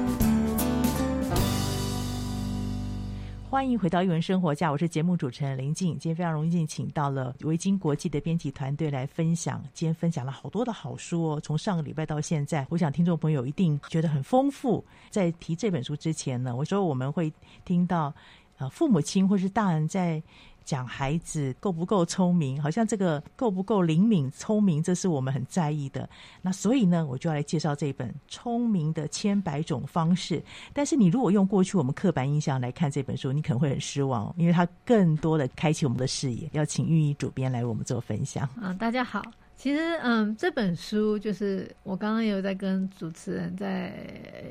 [3.51, 5.99] 欢迎回到《一文生活家》，我是节目主持人林静。
[5.99, 9.61] 今天非常荣幸请到了维京国际的编辑团队来分享。
[9.73, 14.81] 今天分享了好多的好书哦，从上个礼拜到现在，我想听众朋友一定觉得很丰富。
[15.09, 17.29] 在提这本书之前呢，我说我们会
[17.65, 18.13] 听到，
[18.57, 20.23] 呃，父母亲或是大人在。
[20.71, 26.09] 讲孩子够不够聪明，好像这个够不够灵敏、聪明，这是我们很在意的。
[26.41, 30.39] 那所以呢，我就要来介绍这本《聪明的千百种方式》。
[30.71, 36.49] 但是你如果用过去我们刻板印象来看这本书，你可能会很失望，因为它更多的开启我们的视野。
[36.53, 38.47] 要请玉怡主编来为我们做分享。
[38.61, 39.21] 啊，大家好。
[39.61, 43.93] 其实，嗯，这本书就是我刚刚有在跟主持人在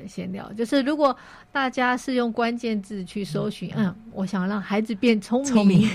[0.07, 1.17] 闲聊，就是如果
[1.51, 5.89] 大家是用关键字去搜寻，嗯，我想让孩子变聪明，聪明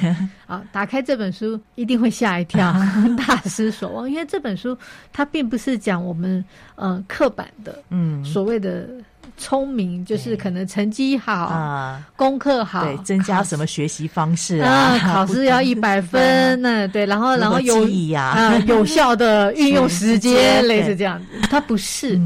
[0.47, 2.73] 啊，打开这本书一定会吓一跳，
[3.25, 4.77] 大失所望，因为这本书
[5.13, 6.43] 它并不是讲我们
[6.75, 8.89] 嗯刻板的，嗯，所谓的。
[9.37, 14.97] 聪明就是可能成绩好啊，功课好，对，增加什么学习方式啊？
[15.03, 16.87] 考试要一百分呢？
[16.87, 17.85] 对，然后然后有
[18.17, 21.25] 啊，有效的运用时间，类似这样子。
[21.49, 22.19] 他不是，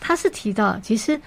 [0.00, 1.20] 他是提到其实，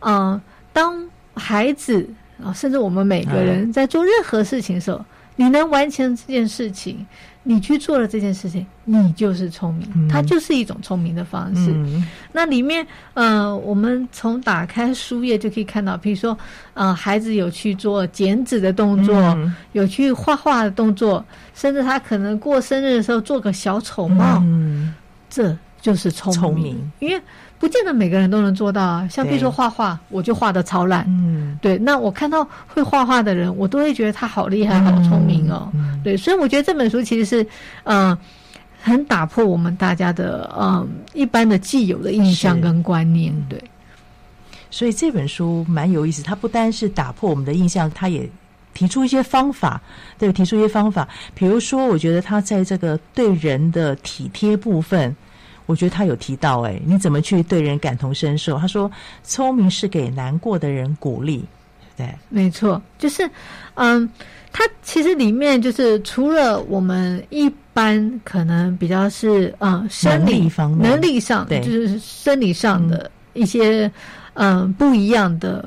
[0.00, 0.40] 嗯，
[0.72, 1.02] 当
[1.34, 2.06] 孩子
[2.42, 5.04] 啊，甚至我们每个人在做任何事情的时候，
[5.36, 7.06] 你能完成这件事情。
[7.46, 11.72] 你去做了这件事情，你就是聪明，嗯、它就是一种聪明的方式。
[11.74, 16.34] 嗯、那里面，呃，我们从打开书页就可以看到，比如说，
[16.72, 21.22] 呃，孩子有去做剪纸的动作，嗯、有去画画的动作，
[21.54, 24.94] 甚至他可能过生日的时候做个小丑帽，嗯、
[25.28, 27.22] 这就是聪明，聪明，因为。
[27.64, 31.02] 不见得每个人都能做到啊，像比如说画画，我就画的超烂。
[31.08, 31.78] 嗯，对。
[31.78, 35.72] 那我看到会画画的人，我都会觉得他好厉害、好聪明哦。
[36.02, 37.46] 对，所以我觉得这本书其实是，
[37.84, 38.14] 嗯，
[38.82, 43.34] 很打破我们大家的嗯一般的既有的印象跟观念。
[43.48, 43.58] 对。
[44.70, 48.28] 所以这本书蛮有意思，它不单是打破我们的印象，它也
[48.74, 49.80] 提出一些方法，
[50.18, 51.08] 对，提出一些方法。
[51.34, 55.16] 比如说，我觉得他在这个对人的体贴部分，
[55.66, 58.58] 我觉得他有提到，哎，你怎么去对人感同身受？
[58.58, 58.90] 他说，
[59.22, 61.44] 聪明是给难过的人鼓励，
[61.96, 63.28] 对，没错，就是，
[63.74, 64.08] 嗯，
[64.52, 73.90] 他其实里面就是除了我们一般可能比较是，嗯，生理方面，能力上，对，就是生理上的一些。
[74.36, 75.64] 嗯，不一样的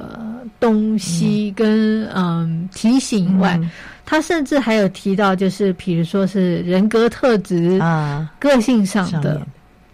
[0.60, 3.58] 东西跟嗯，嗯提醒以外，
[4.06, 9.42] 他甚至还有提到，就是比如说是人格特质啊，个性上的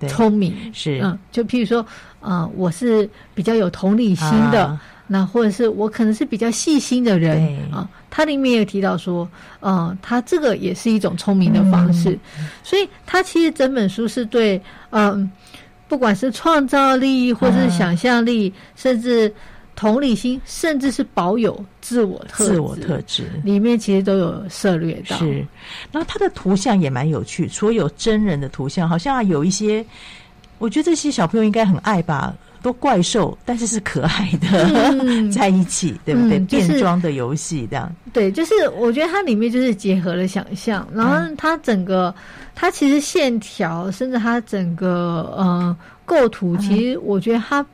[0.08, 0.54] 聪明。
[0.74, 1.00] 是。
[1.04, 1.86] 嗯，就譬如说，
[2.22, 7.88] 嗯，我是比较有同理心的，啊、那或者是我可能是比较细心的人啊。
[8.10, 9.28] 他里面也有提到说，
[9.62, 15.32] 嗯，他这个也是一种聪明的方式，嗯、所以他其实整本书是对嗯。
[15.86, 19.32] 不管是创造力，或是想象力，嗯、甚至
[19.76, 25.18] 同理心，甚至是保有自我特质，自我特质里面其实都有涉略到。
[25.18, 25.46] 是，
[25.92, 29.86] 然后它的图像也蛮有趣，除了有真人的图像，好像有一些，
[30.60, 32.34] 我觉得这些小朋友应该很爱吧。
[32.62, 34.48] 都怪兽，但是是可爱的，
[35.02, 36.40] 嗯、 在一起，对不对？
[36.40, 37.94] 嗯就是、变装的游戏这样。
[38.14, 42.24] 对，就是我觉得它里面就是结合了想象，然后它整个，嗯、
[42.56, 47.66] 它其实线条，甚至它整个呃构图，其实我觉得它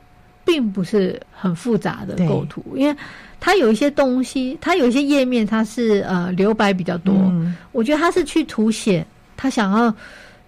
[0.44, 2.96] 并不是很复杂的构图，嗯、因为
[3.38, 7.14] 它有一些东西，它有一些页面，它是呃留白比较多。
[7.14, 9.94] 嗯、我觉得它是去凸显他想要。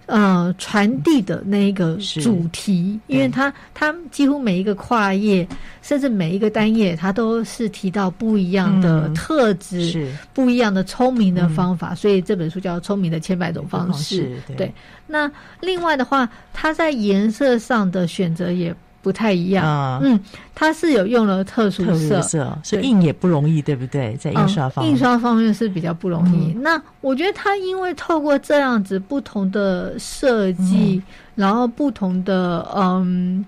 [0.05, 5.47] 呃，传递的那一个主题，因为它它几乎每一个跨页，
[5.81, 14.23] 甚至每一个单页，它都是提到不一样的特质，嗯、不一样的聪明的方法，嗯、所以这本书叫《聪明的千百种方式》。
[14.45, 14.73] 对，对，
[15.07, 15.31] 那
[15.61, 18.75] 另外的话，它在颜色上的选择也。
[19.03, 20.19] 不太一样，嗯，嗯，
[20.55, 24.15] 它是有用了特殊色，色所以印也不容易，对不对？
[24.15, 26.53] 在印刷方面，嗯、印刷方面是比较不容易。
[26.53, 31.03] 嗯、那我觉得它因为透过这样子不同的设计，嗯、
[31.35, 33.45] 然后不同的嗯，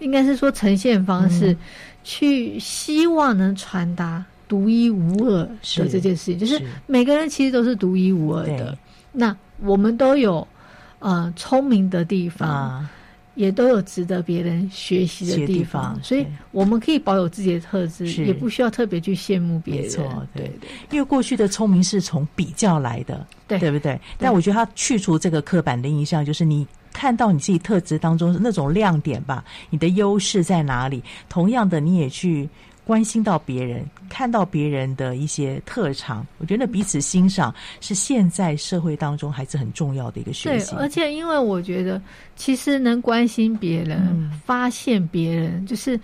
[0.00, 1.58] 应该是说呈现方式，嗯、
[2.02, 8.76] 去希望能传达独一无二的这件事情，是就是每个人其实都是独一无二的。
[9.12, 10.44] 那我们都有
[10.98, 12.48] 呃聪明的地方。
[12.48, 12.90] 啊
[13.36, 19.84] 也都有值得别人学习的地方，地方所以我们可以保有自己的特质，也不需要特别去羡慕别人。
[19.84, 20.50] 没错，对，
[20.90, 23.92] 因为过去的聪明是从比较来的，对，对不对？
[23.92, 31.04] 对，但我觉得他去除这个刻板的印象，就是你看到你自己特质当中那种亮点吧，你的优势在哪里？
[31.28, 32.48] 同样的，你也去。
[32.86, 40.70] 关心到别人，看到别人的一些特长，我觉得彼此欣赏是现在社会当中还是很重要的一个学习。
[40.70, 42.00] 对，而且因为我觉得，
[42.36, 45.98] 其实能关心别人、嗯、发现别人，就是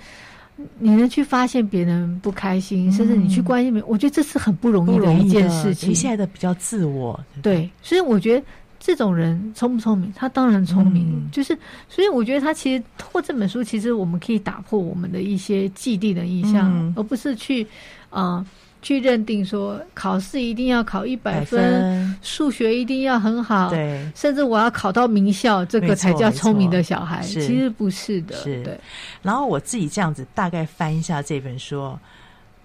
[0.80, 5.88] 你能去发现别人不开心，嗯、甚至你去关心别人，我觉得这是很不容易的一件事情。
[5.88, 8.44] 你现在的比较自我，对，所以我觉得。
[8.84, 10.12] 这种人聪不聪明？
[10.16, 11.56] 他当然聪明，嗯、就是
[11.88, 17.62] 所以我觉得他其实通过这本书，其实我们可以打破我们的一些既定的印象，嗯、而不是去
[18.10, 18.46] 啊、呃、
[18.82, 27.22] 去认定说考试一定要考一百分，数分学一定要很好，对，甚至我要考到名校，这个才叫聪明的小孩。
[27.22, 28.76] 其实不是的，是对。
[29.22, 31.96] 然后我自己这样子大概翻一下这本书，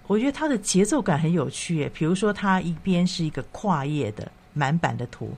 [0.08, 1.88] 我觉得它的节奏感很有趣耶。
[1.94, 5.30] 比如说，它一边是一个跨页的满版的图。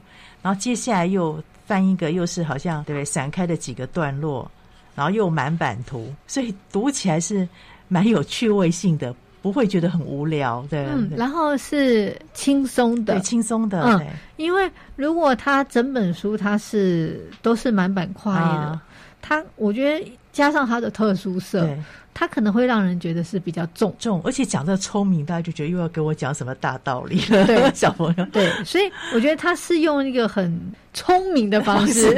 [0.42, 3.04] 然后接下来又翻一个，又是好像对不对？
[3.04, 4.50] 散开的几个段落，
[4.94, 7.48] 然后又满版图，所以读起来是
[7.88, 10.86] 蛮有趣味性的，不会觉得很无聊，对。
[10.86, 13.82] 嗯，然后是轻松的，对，轻松的。
[13.82, 18.82] 嗯，因为如果它整本书它是都是满版跨页的，啊、
[19.20, 21.62] 它我觉得加上它的特殊色。
[21.62, 21.78] 对。
[22.12, 23.94] 他可能会让人觉得是比较重。
[23.96, 27.46] 重，而且讲这聪明，大家就觉得又要给我讲什么大道理了。
[27.46, 30.52] 对， 小朋友，对，所以我觉得他是用一个很
[30.92, 32.12] 聪明的方式，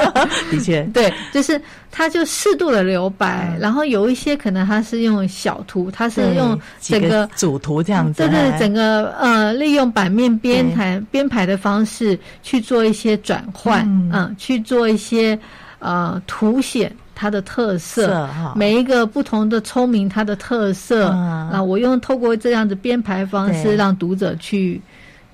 [0.50, 1.60] 的确， 对，就是
[1.90, 15.38] 他就适度的留白，嗯、然后有一些可能他是用小图，他是用整个，个主图这样子，对对，整个呃，利用版面编排编排的方式去做一些转换，嗯，嗯，去做一些
[15.80, 16.90] 呃凸显。
[17.14, 21.10] 它的特色，每一个不同的聪明，它的特色。
[21.52, 24.80] 那我用透过这样子编排方式，让读者去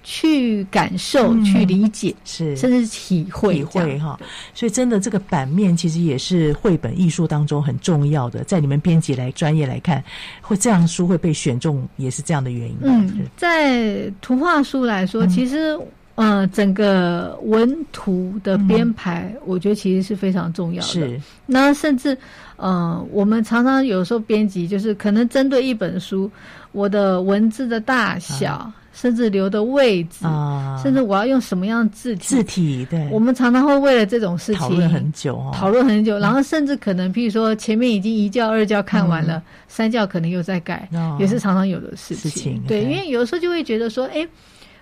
[0.02, 4.18] 去感受、去理解，是甚至体会体会哈。
[4.54, 8.44] 所以，真的这个版面其实也是绘本艺术当中很重要的。
[8.44, 10.02] 在你们编辑来专业来看，
[10.40, 12.76] 会这样书会被选中，也是这样的原因。
[12.82, 15.78] 嗯，在图画书来说，其实。
[16.20, 20.86] 呃，整个文图的编排，我觉得其实是非常重要的。
[20.86, 22.14] 是，那甚至，
[22.56, 26.30] 呃，我们常常有时候编辑，就是可能针对一本书，
[26.72, 42.30] 我的文字的大小，啊、甚至留的位置，啊，甚至我要用什么样的字体，字体，对，我们常常会为了这种事情讨论很久，哦，讨论很久，然后甚至可能，譬如说前面已经一教、二教看完了，嗯、三教可能又在改，哦，也是常常有的事情。
[42.30, 44.28] 事情对，对，因为有时候就会觉得说，哎，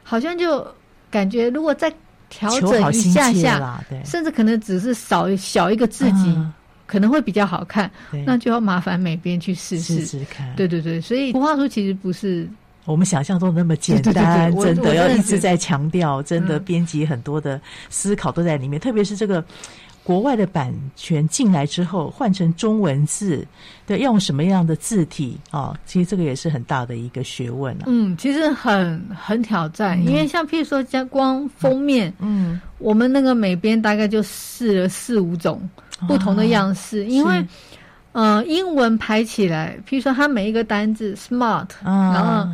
[0.03, 0.67] 好像就。
[1.11, 1.93] 感觉如果再
[2.29, 6.53] 调整一下下，甚至可能只是少小一个字迹，嗯，
[6.87, 7.91] 可能会比较好看。
[8.27, 10.55] 那就要麻烦美编去试试试试看。
[10.55, 12.49] 对对对，所以图画书其实不是
[12.85, 19.45] 我们想象中那么简单，对对对对，真的要一直在强调，真的编辑很多的思考都在里面，嗯，特别是这个。
[20.09, 23.47] 国外的版权进来之后，换成中文字，
[23.87, 25.39] 对，用什么样的字体？
[25.51, 27.85] 哦，其实这个也是很大的一个学问啊。
[27.85, 35.61] 嗯，其实很很挑战，嗯，因为像譬如说，加光封面，嗯，我们那个美编大概就试了四五种
[36.07, 37.47] 不同的样式，啊，因为
[38.13, 42.51] 呃，英文排起来，譬如说它每一个单字 smart，啊，然后。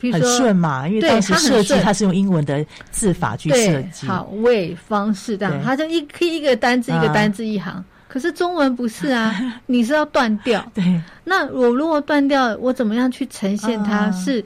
[0.00, 7.84] 很顺嘛，因为当时设计它是用英文的字法去设计，好位方式这样，它就一可以一个单字一个单字一行，啊。
[8.06, 9.34] 可是中文不是啊，
[9.66, 10.64] 你是要断掉。
[10.72, 14.42] 对，那我如果断掉，我怎么样去呈现它是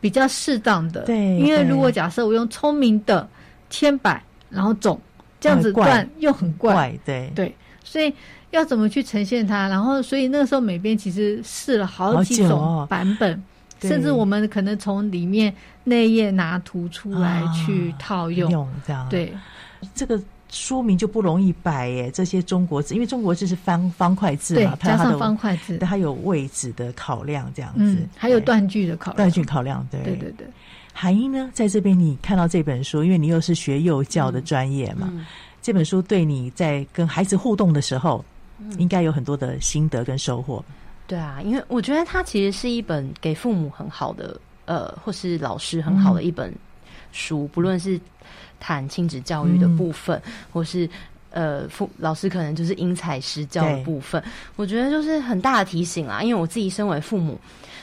[0.00, 1.02] 比较适当的？
[1.02, 3.28] 对，因为如果假设我用聪明的
[3.68, 4.98] 千百，然后总
[5.40, 8.10] 这样子断又很怪，怪对对，所以
[8.50, 9.68] 要怎么去呈现它？
[9.68, 13.42] 然后所以那个时候美编其实试了好几种版本。
[13.88, 15.52] 甚至我们可能从里面
[15.84, 19.08] 内页拿图出来去套用，啊、用这样。
[19.08, 19.32] 对，
[19.94, 20.20] 这个
[20.50, 22.10] 书名就不容易摆耶。
[22.10, 30.00] 这些中国字，因为中国字是方方块字嘛，加上方块字，它有位置的考量，这样子，嗯、还有断句的考量，断句考量，对。
[30.02, 30.46] 对对对。
[30.94, 35.26] 韩英呢，在这边你看到这本书，因为你又是学幼教的专业嘛，嗯嗯、
[35.62, 38.22] 这本书对你在跟孩子互动的时候，
[38.58, 40.62] 嗯、应该有很多的心得跟收获。
[41.12, 44.34] 对啊，因为我觉得它其实是一本给父母很好的，
[44.64, 46.50] 呃，或是老师很好的一本
[47.12, 48.00] 书，嗯、不论是
[48.58, 50.88] 谈亲子教育的部分，嗯、或是
[51.28, 54.24] 呃父老师可能就是因材施教的部分，
[54.56, 56.22] 我觉得就是很大的提醒啦。
[56.22, 57.38] 因为我自己身为父母，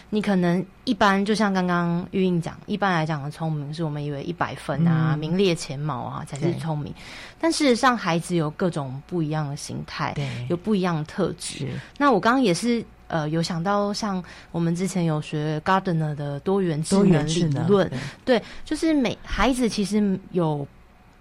[0.10, 6.92] 你可能一般就像刚刚玉英讲，一般来讲的聪明是我们以为一百分啊，嗯、名列前茅啊才是聪明，
[7.40, 10.16] 但事实上孩子有各种不一样的心态，
[10.50, 11.68] 有不一样的特质。
[11.96, 12.84] 那我刚刚也是。
[13.10, 17.92] 呃，有想到像我们之前有学 Gardner 的多元智能理论，
[18.24, 20.66] 对，就是每孩子其实有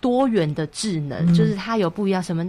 [0.00, 2.46] 多元的智能，嗯、就是他有不一样什么。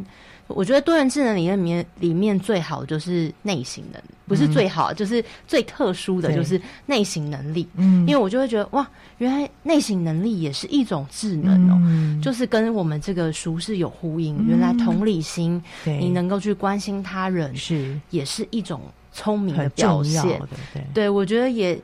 [0.47, 7.67] 我觉得多元智能理论里面里面最好就是内省能，不是最好，嗯、就是最特殊的就是内省能力。
[7.75, 14.35] 嗯，因为我就会觉得哇，原来内省能力也是一种智能哦，嗯、就是跟我们这个书是有呼应。
[14.37, 18.81] 嗯、原来同理心，对，你能够去关心他人，是也是一种。
[19.19, 20.41] 聪明的表现，
[20.73, 21.77] 对，对，我觉得也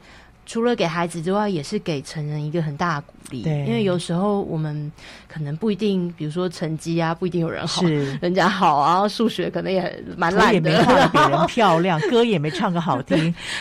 [0.45, 3.41] 除了给孩子之外，也是给成人一个很大的鼓励。
[3.41, 4.89] 对，因为有时候我们
[5.27, 13.17] 可能不一定，比如说成绩啊，不一定有人好，是人家好啊，数学可能也蛮烂的，也没画得 比人漂亮，歌也没唱个好听，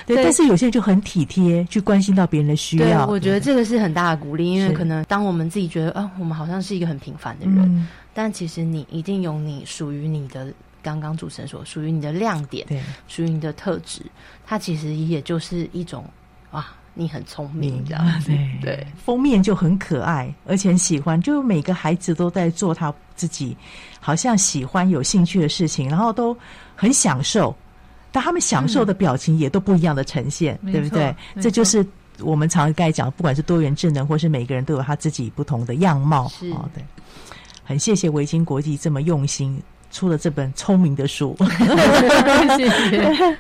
[0.07, 0.15] 对。
[0.15, 3.07] 对，但是有些人就很体贴，去关心到别人的需要。
[3.07, 10.47] 我觉得这个是很大的鼓励，因为可能当我们自己觉得啊，我们好像是一个很平凡的人，嗯、但其实你一定有你属于你的。
[10.85, 14.03] 刚刚主持人说，属于你的亮点，对，属于你的特质，
[14.47, 16.05] 它其实也就是一种
[16.51, 23.57] 啊，你很聪明这样子，对，对，封面就很可爱，而且很喜欢，就每个孩子都在做他自己
[23.99, 26.37] 好像喜欢、有兴趣的事情，然后都
[26.77, 27.57] 很享受，
[28.13, 31.17] 但他们享受的表情也都不一样的呈现，嗯、对不对？
[31.41, 31.85] 这就是
[32.21, 36.51] 我们常该讲，不管是多元智能，或是每个人都有他自己不同的样貌，是。
[36.51, 36.85] 哦，对，
[37.65, 39.61] 很谢谢维京国际这么用心。
[39.95, 41.37] 出了这本聪明的书，
[42.59, 43.39] 谢谢。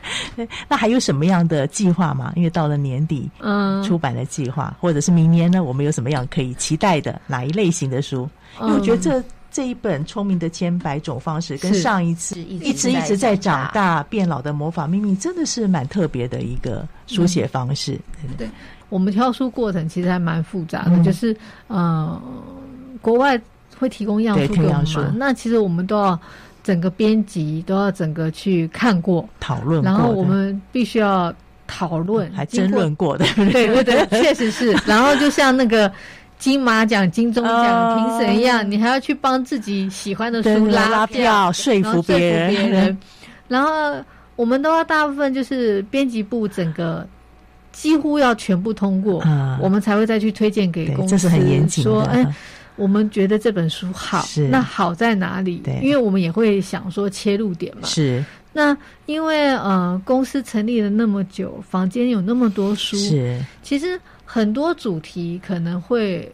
[0.68, 2.32] 那还有什么样的计划吗？
[2.36, 5.64] 因为到了年底，嗯，出版的计划，或者是明年呢？
[5.64, 8.30] 我们有什么样可以期待的哪一类型的书？
[8.60, 17.98] 因为我觉得这这一本《聪明的千百种方式》跟上一次一直一直在长大变老的魔法秘密，真的是蛮特别的一个书写方式。
[18.38, 18.48] 对，
[18.90, 21.36] 我们挑书过程其实还蛮复杂的，就是
[21.66, 22.22] 呃，
[23.02, 23.36] 国外
[23.78, 26.18] 会提供样书给我们嘛，那其实我们都要。
[26.64, 31.30] 整个编辑都要整个去看过讨论过，然后我们必须要
[31.66, 34.72] 讨论，还争论过的，对对对，确实是。
[34.88, 35.92] 然后就像那个
[36.38, 42.96] 金马奖、金钟奖评审一样，你还要去帮自己喜欢的书拉拉票，说服别人。
[43.46, 44.02] 然后
[44.34, 47.06] 我们都要大部分就是编辑部整个
[47.72, 49.22] 几乎要全部通过，
[49.60, 51.90] 我们才会再去推荐给公司，这是很严谨的。
[51.90, 52.26] 说哎。
[52.76, 55.58] 我们觉得这本书好，是那好在哪里？
[55.58, 57.86] 对，因为我们也会想说切入点嘛。
[57.86, 58.24] 是。
[58.52, 63.40] 那因为呃，公司成立了那么久，房间有那么多书，是。
[63.62, 66.30] 其实很多主题可能会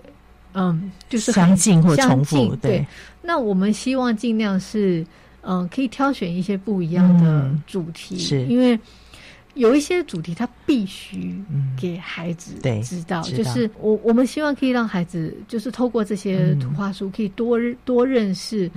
[0.55, 2.55] 嗯，就是相近或重复。
[2.57, 2.79] 对。
[2.79, 2.87] 对，
[3.23, 5.05] 那我们希望尽量是
[5.43, 8.79] 嗯，可以挑选一些不一样的主题，嗯、是因为。
[9.61, 11.39] 有一些主题，他必须
[11.79, 12.53] 给孩子
[12.83, 18.71] 知道，嗯、就是我我们希望可以让孩子，就是透过这些图画书，可以多多认识、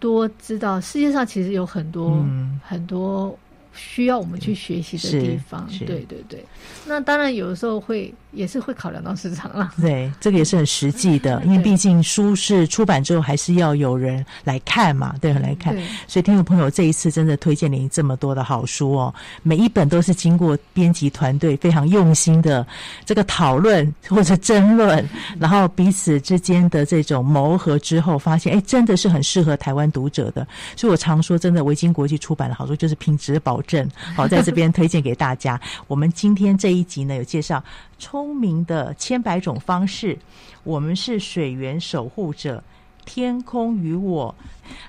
[0.00, 3.38] 多知道世界上其实有很多、嗯、很多
[3.72, 5.68] 需要我们去学习的地方。
[5.86, 6.44] 对对对，
[6.84, 8.12] 那当然有的时候会。
[8.34, 15.74] 也是会考量到市场了，对，这个也是很实际的， 因为毕竟书是出版之后还是要有人来看嘛，对，来看。
[16.06, 22.66] 所以听众朋友这一次真的推荐您这么多的好书哦，每一本都是经过编辑团队非常用心的
[23.04, 25.06] 这个讨论或者争论，
[25.38, 30.46] 然后彼此之间的这种磨合之后，发现哎，真的是很适合台湾读者的。
[30.76, 33.88] 所以我常说，真的维京国际出版的好书就是品质保证。
[34.16, 35.60] 好，在这边推荐给大家。
[35.86, 37.62] 我们今天这一集呢，有介绍。
[37.98, 40.18] 聪明的千百种方式，
[40.62, 42.62] 我们是水源守护者，
[43.04, 44.34] 天空与我，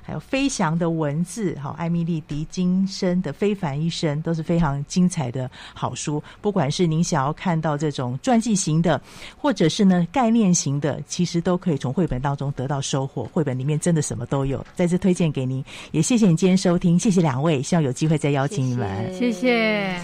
[0.02, 6.24] 还有飞翔的文字，好，艾米丽·迪金森的《非凡一生》都是非常精彩的好书。
[6.42, 9.02] 不管是您想要看到这种传记型的，
[9.38, 13.26] 或者是呢概念型的，其实都可以从绘本当中得到收获。
[13.26, 15.64] 绘本里面真的什么都有，再次推荐给您。
[15.92, 20.00] 也谢谢你今天收听，谢谢两位，希望有机会再邀请你们，谢谢。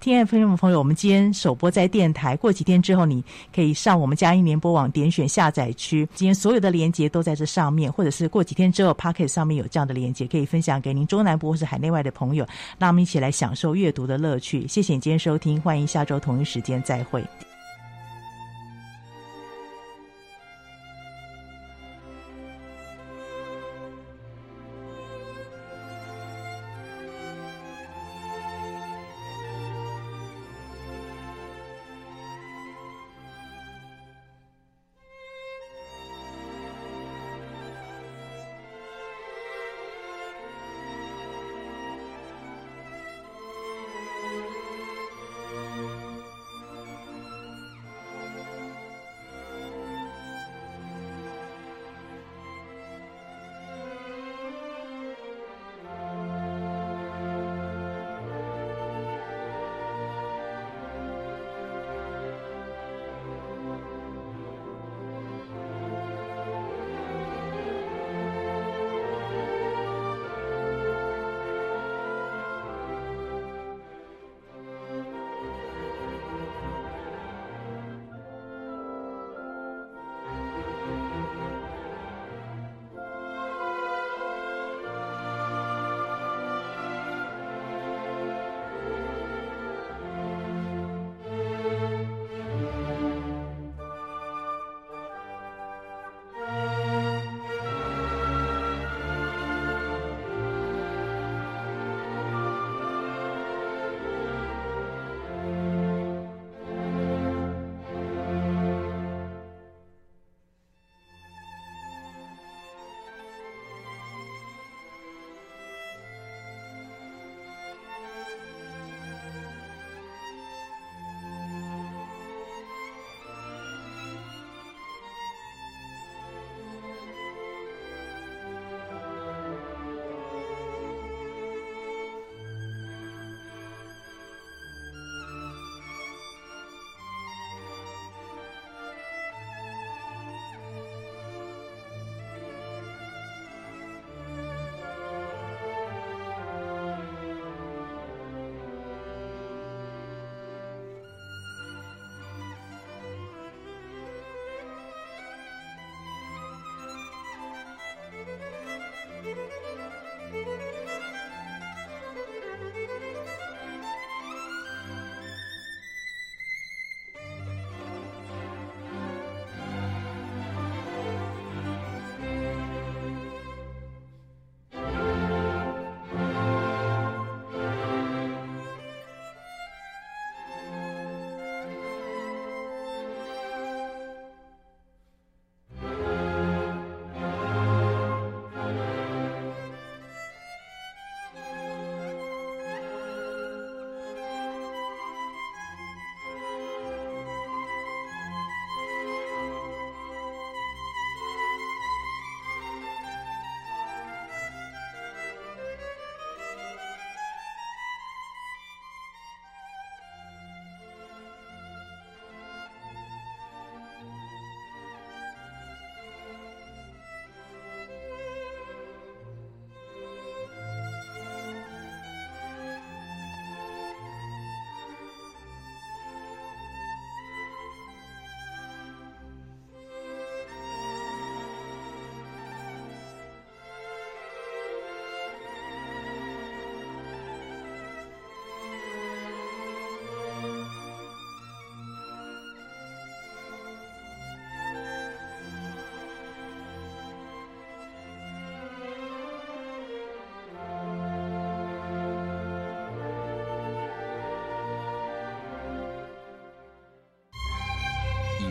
[0.00, 3.22] 亲爱的朋友们，朋友，我们今天首播在电台，过几天之后，你
[3.52, 12.46] 可以上我们嘉音联播网点选下载区，今天所有的连接都在这上面，或者是过几天之后，Pocket 上面有这样的连接，可以分享给您中南部或是海内外的朋友，
[12.78, 14.66] 让我们一起来享受阅读的乐趣。
[14.68, 17.24] 谢谢你今天收听，欢迎下周同一时间再会。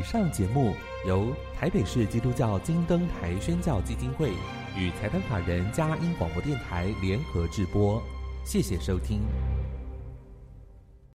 [0.09, 0.73] 上节目
[1.05, 4.29] 由台北市基督教金灯台宣教基金会
[4.77, 8.01] 与财团法人佳音广播电台联合制播，
[8.45, 9.19] 谢谢收听。